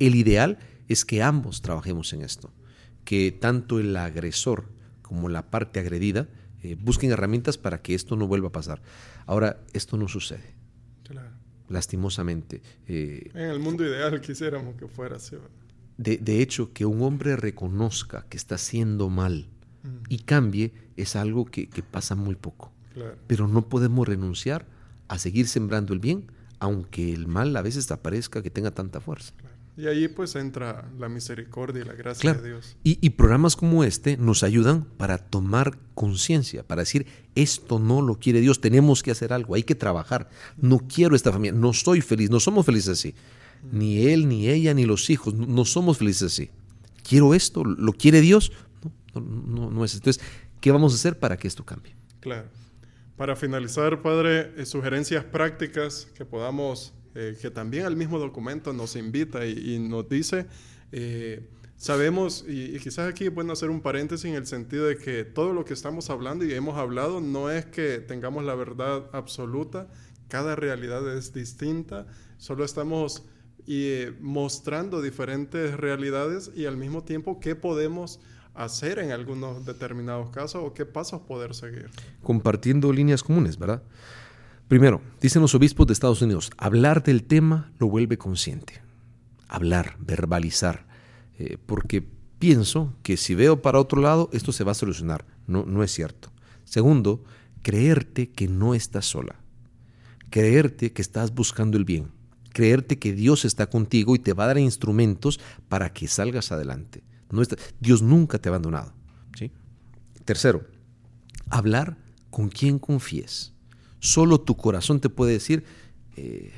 El 0.01 0.17
ideal 0.17 0.59
es 0.88 1.05
que 1.05 1.23
ambos 1.23 1.62
trabajemos 1.62 2.12
en 2.12 2.23
esto, 2.23 2.53
que 3.05 3.31
tanto 3.31 3.79
el 3.79 3.97
agresor 3.97 4.64
como 5.03 5.29
la 5.29 5.51
parte 5.51 5.79
agredida 5.79 6.27
eh, 6.64 6.77
busquen 6.81 7.12
herramientas 7.12 7.57
para 7.57 7.83
que 7.83 7.95
esto 7.95 8.17
no 8.17 8.27
vuelva 8.27 8.49
a 8.49 8.53
pasar. 8.53 8.83
Ahora, 9.27 9.61
esto 9.73 9.97
no 9.97 10.09
sucede. 10.09 10.55
Lastimosamente. 11.69 12.61
Eh, 12.88 13.31
en 13.33 13.51
el 13.51 13.61
mundo 13.61 13.85
ideal 13.85 14.21
quisiéramos 14.21 14.75
que 14.75 14.88
fuera 14.88 15.17
así. 15.17 15.37
De, 15.99 16.43
hecho, 16.43 16.73
que 16.73 16.85
un 16.85 17.01
hombre 17.03 17.37
reconozca 17.37 18.27
que 18.29 18.37
está 18.37 18.57
haciendo 18.57 19.09
mal 19.09 19.49
y 20.09 20.19
cambie 20.19 20.73
es 20.97 21.14
algo 21.14 21.45
que, 21.45 21.69
pasa 21.88 22.17
muy 22.17 22.35
poco. 22.35 22.73
Pero 23.29 23.47
no 23.47 23.69
podemos 23.69 24.09
renunciar 24.09 24.67
a 25.09 25.19
seguir 25.19 25.49
sembrando 25.49 25.93
el 25.93 26.01
bien, 26.01 26.31
aunque 26.59 27.12
el 27.12 27.27
mal 27.27 27.57
a 27.57 27.62
veces 27.62 27.90
aparezca 27.90 28.43
que 28.43 28.51
tenga 28.51 28.71
tanta 28.71 29.01
fuerza. 29.01 29.33
Y 29.77 29.88
ahí 29.88 30.07
pues 30.07 30.37
entra 30.37 30.88
la 30.99 31.09
misericordia 31.09 31.83
y 31.83 31.85
la 31.85 31.95
gracia 31.95 32.33
de 32.35 32.49
Dios. 32.49 32.77
Y, 32.85 33.11
programas 33.11 33.57
como 33.57 33.83
este 33.83 34.17
nos 34.17 34.45
ayudan 34.45 34.85
para 34.85 35.19
tomar 35.19 35.77
conciencia, 35.95 36.62
para 36.62 36.83
decir, 36.83 37.07
esto 37.35 37.81
no 37.81 38.01
lo 38.01 38.21
quiere 38.21 38.40
Dios, 38.40 38.61
tenemos 38.61 39.03
que 39.03 39.11
hacer 39.11 39.33
algo, 39.33 39.57
hay 39.57 39.64
que 39.64 39.75
trabajar. 39.75 40.29
No 40.57 40.79
quiero 40.79 41.17
esta 41.17 41.33
familia, 41.33 41.59
no 41.59 41.71
estoy 41.71 42.03
feliz, 42.03 42.31
no 42.31 42.38
somos 42.38 42.64
felices 42.64 42.99
así. 42.99 43.14
Ni 43.73 44.07
él, 44.07 44.29
ni 44.29 44.49
ella, 44.49 44.75
ni 44.75 44.85
los 44.85 45.11
hijos, 45.11 45.35
no, 45.35 45.64
somos 45.64 45.99
felices 45.99 46.33
así. 46.33 46.51
Quiero 47.03 47.35
esto, 47.35 47.64
lo 47.64 47.93
quiere 47.95 48.21
Dios, 48.21 48.53
no, 49.14 49.21
no, 49.21 49.71
no 49.71 49.85
es. 49.85 49.95
Entonces, 49.95 50.23
¿qué 50.61 50.71
vamos 50.71 50.93
a 50.93 50.97
hacer 50.97 51.19
para 51.19 51.37
que 51.37 51.49
esto 51.49 51.64
cambie? 51.64 51.97
Claro. 52.21 52.47
Para 53.16 53.37
finalizar, 53.37 54.03
Padre, 54.03 54.53
eh, 54.57 54.66
sugerencias 54.66 55.24
prácticas 55.24 56.09
que 56.16 56.24
podamos 56.24 56.92
eh, 57.14 57.37
que 57.40 57.48
también 57.48 57.87
al 57.87 57.94
mismo 57.94 58.18
documento 58.18 58.72
nos 58.72 58.96
invita 58.96 59.46
y, 59.46 59.79
nos 59.79 60.09
dice, 60.09 60.46
eh, 60.90 61.48
sabemos, 61.77 62.44
y, 62.48 62.77
quizás 62.81 63.09
aquí 63.09 63.29
bueno 63.29 63.53
hacer 63.53 63.70
un 63.70 63.83
paréntesis 63.83 64.24
en 64.24 64.35
el 64.35 64.48
sentido 64.48 64.87
de 64.87 64.96
que 64.96 65.24
todo 65.24 65.53
lo 65.53 65.64
que 65.64 65.74
estamos 65.74 66.11
hablando 66.11 66.44
y 66.44 66.53
hemos 66.55 66.77
hablado 66.77 67.20
no 67.20 67.53
es 67.53 67.66
que 67.66 68.00
tengamos 68.00 68.42
la 68.42 68.57
verdad 68.57 69.09
absoluta, 69.12 69.87
cada 70.27 70.57
realidad 70.57 71.16
es 71.16 71.33
distinta, 71.33 72.09
solo 72.38 72.64
estamos 72.64 73.22
mostrando 74.20 75.00
diferentes 75.00 75.77
realidades 75.77 76.50
y 76.55 76.66
al 76.66 76.77
mismo 76.77 77.05
tiempo 77.05 77.38
qué 77.38 77.55
podemos 77.55 78.18
hacer 78.55 78.99
en 78.99 79.11
algunos 79.11 79.64
determinados 79.64 80.31
casos 80.31 80.62
o 80.64 80.75
qué 80.75 80.87
pasos 80.87 81.23
poder 81.23 81.55
seguir. 81.55 81.90
Compartiendo 82.23 82.93
líneas 82.93 83.23
comunes, 83.23 83.59
¿verdad? 83.59 83.83
Primero, 84.69 85.03
dicen 85.21 85.43
los 85.43 85.55
obispos 85.55 85.87
de 85.87 85.93
Estados 85.93 86.23
Unidos, 86.23 86.51
hablar 86.57 87.03
del 87.03 87.25
tema 87.25 87.73
lo 87.79 87.88
vuelve 87.88 88.17
consciente. 88.17 88.83
Hablar, 89.49 89.97
verbalizar. 89.99 90.87
Eh, 91.38 91.59
porque 91.67 92.07
pienso 92.38 92.95
que 93.03 93.17
si 93.17 93.35
veo 93.35 93.61
para 93.61 93.79
otro 93.79 94.01
lado, 94.01 94.31
esto 94.33 94.53
se 94.53 94.64
va 94.64 94.73
a 94.73 94.77
solucionar. 94.77 95.27
No, 95.47 95.64
no 95.64 95.83
es 95.83 95.93
cierto. 95.93 96.33
Segundo, 96.64 97.23
creerte 97.62 98.31
que 98.31 98.49
no 98.49 98.75
estás 98.75 99.05
sola. 99.05 99.37
Creerte 100.31 100.93
que 100.93 101.03
estás 101.03 101.35
buscando 101.35 101.77
el 101.77 101.85
bien. 101.85 102.11
Creerte 102.53 102.99
que 102.99 103.12
Dios 103.12 103.45
está 103.45 103.69
contigo 103.69 104.14
y 104.14 104.19
te 104.19 104.33
va 104.33 104.45
a 104.45 104.49
dar 104.49 104.59
instrumentos 104.59 105.40
para 105.69 105.93
que 105.93 106.09
salgas 106.09 106.53
adelante. 106.53 107.03
No 107.35 107.43
Dios 107.81 108.03
nunca 108.03 108.39
te 108.39 108.49
ha 108.49 108.51
abandonado. 108.51 108.93
¿sí? 109.37 109.51
Tercero, 110.25 110.67
hablar 111.51 111.97
con 112.31 112.49
quien 112.49 112.79
confíes. 112.79 113.53
Solo 113.99 114.41
tu 114.41 114.57
corazón 114.57 115.01
te 115.01 115.09
puede 115.09 115.33
decir, 115.33 115.65
eh, 116.17 116.53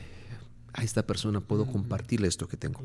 a 0.73 0.83
esta 0.83 1.07
persona 1.07 1.41
puedo 1.41 1.67
compartirle 1.67 2.29
esto 2.29 2.49
que 2.49 2.57
tengo. 2.57 2.81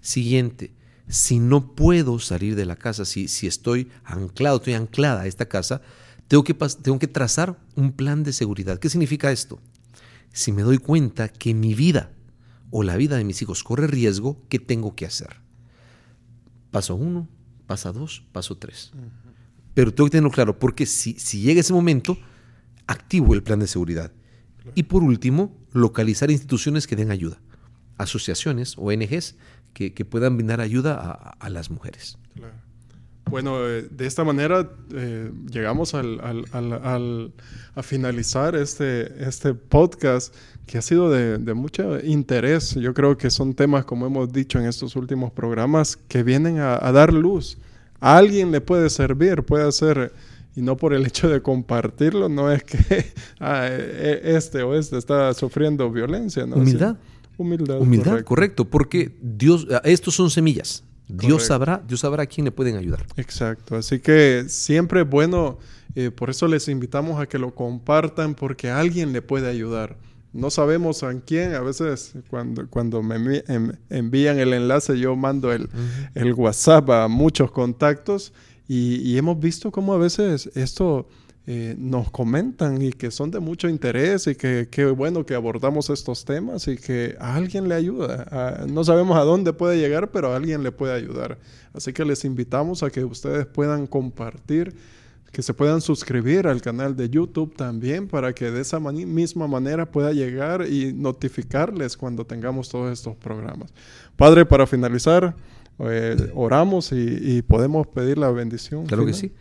Siguiente, 0.00 0.74
si 1.08 1.38
no 1.38 1.74
puedo 1.74 2.18
salir 2.18 2.54
de 2.54 2.64
la 2.64 2.76
casa, 2.76 3.04
si, 3.04 3.28
si 3.28 3.46
estoy 3.46 3.90
anclado, 4.04 4.56
estoy 4.56 4.74
anclada 4.74 5.22
a 5.22 5.26
esta 5.26 5.46
casa, 5.46 5.82
tengo 6.28 6.44
que, 6.44 6.54
tengo 6.54 6.98
que 6.98 7.08
trazar 7.08 7.58
un 7.74 7.92
plan 7.92 8.22
de 8.22 8.32
seguridad. 8.32 8.78
¿Qué 8.78 8.88
significa 8.88 9.32
esto? 9.32 9.60
Si 10.32 10.52
me 10.52 10.62
doy 10.62 10.78
cuenta 10.78 11.28
que 11.28 11.52
mi 11.52 11.74
vida 11.74 12.12
o 12.70 12.82
la 12.82 12.96
vida 12.96 13.16
de 13.16 13.24
mis 13.24 13.42
hijos 13.42 13.62
corre 13.64 13.86
riesgo, 13.86 14.40
¿qué 14.48 14.58
tengo 14.58 14.94
que 14.94 15.04
hacer? 15.04 15.41
Paso 16.72 16.96
uno, 16.96 17.28
paso 17.68 17.92
dos, 17.92 18.24
paso 18.32 18.56
tres. 18.58 18.90
Pero 19.74 19.94
tengo 19.94 20.08
que 20.08 20.12
tenerlo 20.12 20.30
claro, 20.30 20.58
porque 20.58 20.86
si, 20.86 21.12
si 21.14 21.40
llega 21.40 21.60
ese 21.60 21.72
momento, 21.72 22.18
activo 22.88 23.34
el 23.34 23.44
plan 23.44 23.60
de 23.60 23.68
seguridad. 23.68 24.10
Y 24.74 24.84
por 24.84 25.04
último, 25.04 25.56
localizar 25.72 26.30
instituciones 26.30 26.86
que 26.86 26.96
den 26.96 27.10
ayuda, 27.10 27.40
asociaciones, 27.98 28.76
ONGs, 28.78 29.36
que, 29.72 29.94
que 29.94 30.04
puedan 30.04 30.36
brindar 30.36 30.60
ayuda 30.60 30.94
a, 30.94 31.36
a 31.38 31.50
las 31.50 31.70
mujeres. 31.70 32.18
Claro. 32.34 32.54
Bueno, 33.32 33.66
eh, 33.66 33.88
de 33.90 34.06
esta 34.06 34.24
manera 34.24 34.70
eh, 34.92 35.32
llegamos 35.50 35.94
al, 35.94 36.20
al, 36.20 36.44
al, 36.52 37.32
a 37.74 37.82
finalizar 37.82 38.54
este, 38.54 39.26
este 39.26 39.54
podcast 39.54 40.34
que 40.66 40.76
ha 40.76 40.82
sido 40.82 41.08
de, 41.08 41.38
de, 41.38 41.54
mucho 41.54 41.98
interés. 42.04 42.74
Yo 42.74 42.92
creo 42.92 43.16
que 43.16 43.30
son 43.30 43.54
temas, 43.54 43.86
como 43.86 44.04
hemos 44.04 44.30
dicho 44.30 44.58
en 44.58 44.66
estos 44.66 44.96
últimos 44.96 45.32
programas, 45.32 45.96
que 45.96 46.22
vienen 46.22 46.58
a, 46.58 46.74
a 46.74 46.92
dar 46.92 47.10
luz. 47.10 47.56
A 48.00 48.18
alguien 48.18 48.52
le 48.52 48.60
puede 48.60 48.90
servir, 48.90 49.44
puede 49.44 49.72
ser, 49.72 50.12
y 50.54 50.60
no 50.60 50.76
por 50.76 50.92
el 50.92 51.06
hecho 51.06 51.30
de 51.30 51.40
compartirlo, 51.40 52.28
no 52.28 52.52
es 52.52 52.62
que 52.64 53.06
ah, 53.40 53.66
e, 53.66 54.36
este 54.36 54.62
o 54.62 54.74
este 54.74 54.98
está 54.98 55.32
sufriendo 55.32 55.90
violencia. 55.90 56.44
¿no? 56.44 56.56
Humildad. 56.56 56.96
Sí. 56.96 57.28
Humildad. 57.38 57.80
Humildad, 57.80 58.04
correcto. 58.04 58.28
correcto, 58.28 58.64
porque 58.66 59.16
Dios, 59.22 59.66
estos 59.84 60.14
son 60.14 60.28
semillas. 60.28 60.84
Dios 61.12 61.44
sabrá, 61.44 61.82
Dios 61.86 62.00
sabrá 62.00 62.22
a 62.24 62.26
quién 62.26 62.44
le 62.44 62.52
pueden 62.52 62.76
ayudar. 62.76 63.04
Exacto, 63.16 63.76
así 63.76 64.00
que 64.00 64.44
siempre 64.48 65.02
es 65.02 65.08
bueno, 65.08 65.58
eh, 65.94 66.10
por 66.10 66.30
eso 66.30 66.48
les 66.48 66.68
invitamos 66.68 67.20
a 67.20 67.26
que 67.26 67.38
lo 67.38 67.54
compartan 67.54 68.34
porque 68.34 68.70
alguien 68.70 69.12
le 69.12 69.22
puede 69.22 69.48
ayudar. 69.48 69.96
No 70.32 70.50
sabemos 70.50 71.02
a 71.02 71.12
quién, 71.20 71.54
a 71.54 71.60
veces 71.60 72.14
cuando, 72.30 72.66
cuando 72.68 73.02
me 73.02 73.42
envían 73.90 74.38
el 74.38 74.54
enlace 74.54 74.98
yo 74.98 75.14
mando 75.14 75.52
el, 75.52 75.62
uh 75.62 75.66
-huh. 75.66 76.10
el 76.14 76.32
WhatsApp 76.32 76.88
a 76.88 77.08
muchos 77.08 77.50
contactos 77.50 78.32
y, 78.66 78.96
y, 79.02 79.18
hemos 79.18 79.38
visto 79.38 79.70
cómo 79.70 79.92
a 79.92 79.98
veces 79.98 80.50
esto 80.54 81.06
eh, 81.44 81.74
nos 81.76 82.08
comentan 82.12 82.80
y 82.80 82.92
que 82.92 83.10
son 83.10 83.32
de 83.32 83.40
mucho 83.40 83.68
interés 83.68 84.28
y 84.28 84.36
que 84.36 84.68
qué 84.70 84.86
bueno 84.86 85.26
que 85.26 85.34
abordamos 85.34 85.90
estos 85.90 86.24
temas 86.24 86.68
y 86.68 86.76
que 86.76 87.16
a 87.18 87.34
alguien 87.34 87.68
le 87.68 87.74
ayuda. 87.74 88.26
A, 88.30 88.66
no 88.68 88.84
sabemos 88.84 89.16
a 89.18 89.22
dónde 89.22 89.52
puede 89.52 89.76
llegar, 89.76 90.12
pero 90.12 90.32
a 90.32 90.36
alguien 90.36 90.62
le 90.62 90.70
puede 90.70 90.94
ayudar. 90.94 91.38
Así 91.74 91.92
que 91.92 92.04
les 92.04 92.24
invitamos 92.24 92.84
a 92.84 92.90
que 92.90 93.04
ustedes 93.04 93.44
puedan 93.46 93.88
compartir, 93.88 94.72
que 95.32 95.42
se 95.42 95.52
puedan 95.52 95.80
suscribir 95.80 96.46
al 96.46 96.62
canal 96.62 96.94
de 96.94 97.10
YouTube 97.10 97.56
también 97.56 98.06
para 98.06 98.32
que 98.32 98.52
de 98.52 98.60
esa 98.60 98.78
misma 98.78 99.48
manera 99.48 99.90
pueda 99.90 100.12
llegar 100.12 100.68
y 100.68 100.92
notificarles 100.92 101.96
cuando 101.96 102.24
tengamos 102.24 102.68
todos 102.68 102.92
estos 102.92 103.16
programas. 103.16 103.72
Padre, 104.14 104.46
para 104.46 104.64
finalizar, 104.64 105.34
eh, 105.80 106.30
oramos 106.36 106.92
y, 106.92 107.18
y, 107.20 107.42
podemos 107.42 107.88
pedir 107.88 108.18
la 108.18 108.30
bendición. 108.30 108.86
Claro 108.86 109.02
final? 109.02 109.20
que 109.20 109.28
sí. 109.28 109.34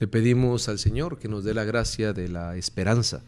Le 0.00 0.06
pedimos 0.06 0.68
al 0.68 0.78
Señor 0.78 1.18
que 1.18 1.28
nos 1.28 1.44
dé 1.44 1.54
la 1.54 1.64
gracia 1.64 2.12
de 2.12 2.28
la 2.28 2.56
esperanza, 2.56 3.22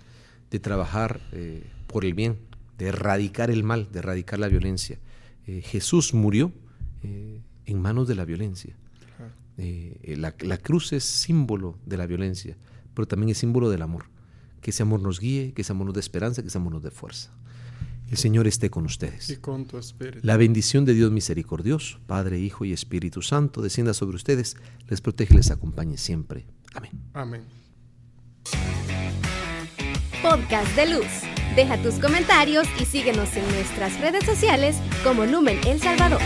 de 0.51 0.61
trabajar 0.61 1.21
eh, 1.33 1.65
por 1.87 2.05
el 2.05 2.15
bien, 2.15 2.39
de 2.79 2.87
erradicar 2.87 3.51
el 3.51 3.65
mal, 3.65 3.89
de 3.91 3.99
erradicar 3.99 4.39
la 4.39 4.49
violencia. 4.49 4.99
Eh, 5.47 5.63
Jesús 5.63 6.15
murió 6.15 6.53
eh, 7.03 7.41
en 7.67 7.81
manos 7.81 8.07
de 8.09 8.15
la 8.15 8.25
violencia. 8.25 8.77
La, 10.07 10.35
la, 10.41 10.57
cruz 10.57 10.95
es 10.95 11.05
símbolo 11.05 11.79
de 11.85 11.99
la 11.99 12.07
violencia, 12.07 12.57
pero 12.95 13.07
también 13.07 13.29
es 13.29 13.37
símbolo 13.37 13.69
del 13.69 13.83
amor. 13.83 14.07
Que 14.63 14.71
ese 14.71 14.83
amor 14.83 15.03
nos 15.03 15.21
guíe, 15.21 15.53
que 15.53 15.61
ese 15.61 15.73
amor 15.73 15.85
nos 15.85 15.95
dé 15.95 16.01
esperanza, 16.01 16.41
que 16.41 16.49
ese 16.49 16.57
amor 16.57 16.73
nos 16.73 16.83
dé 16.83 16.91
fuerza. 16.91 17.31
El 18.11 18.17
Señor 18.17 18.47
esté 18.47 18.71
con 18.71 18.87
ustedes. 18.87 19.29
Y 19.29 19.37
con 19.37 19.67
tu 19.67 19.77
espíritu. 19.77 20.21
La 20.23 20.39
bendición 20.39 20.87
de 20.87 20.95
Dios 20.95 21.13
misericordioso, 21.13 22.01
Padre, 22.07 22.41
Hijo 22.41 22.65
y 22.65 22.73
Espíritu 22.73 23.21
Santo, 23.21 23.61
descienda 23.61 23.93
sobre 23.93 24.17
ustedes, 24.17 24.57
les 24.89 25.01
protege 25.03 25.35
y 25.35 25.37
les 25.37 25.51
acompañe 25.51 25.99
siempre. 25.99 26.47
Amén. 26.75 26.91
Amén. 27.15 27.45
Podcast 30.23 30.77
de 30.77 30.87
Luz. 30.87 31.23
Deja 31.57 31.77
tus 31.83 31.95
comentarios 31.95 32.69
y 32.81 32.85
síguenos 32.85 33.35
en 33.37 33.45
nuestras 33.53 33.99
redes 34.01 34.25
sociales 34.25 34.77
como 35.03 35.25
Lumen 35.25 35.59
El 35.67 35.81
Salvador. 35.81 36.21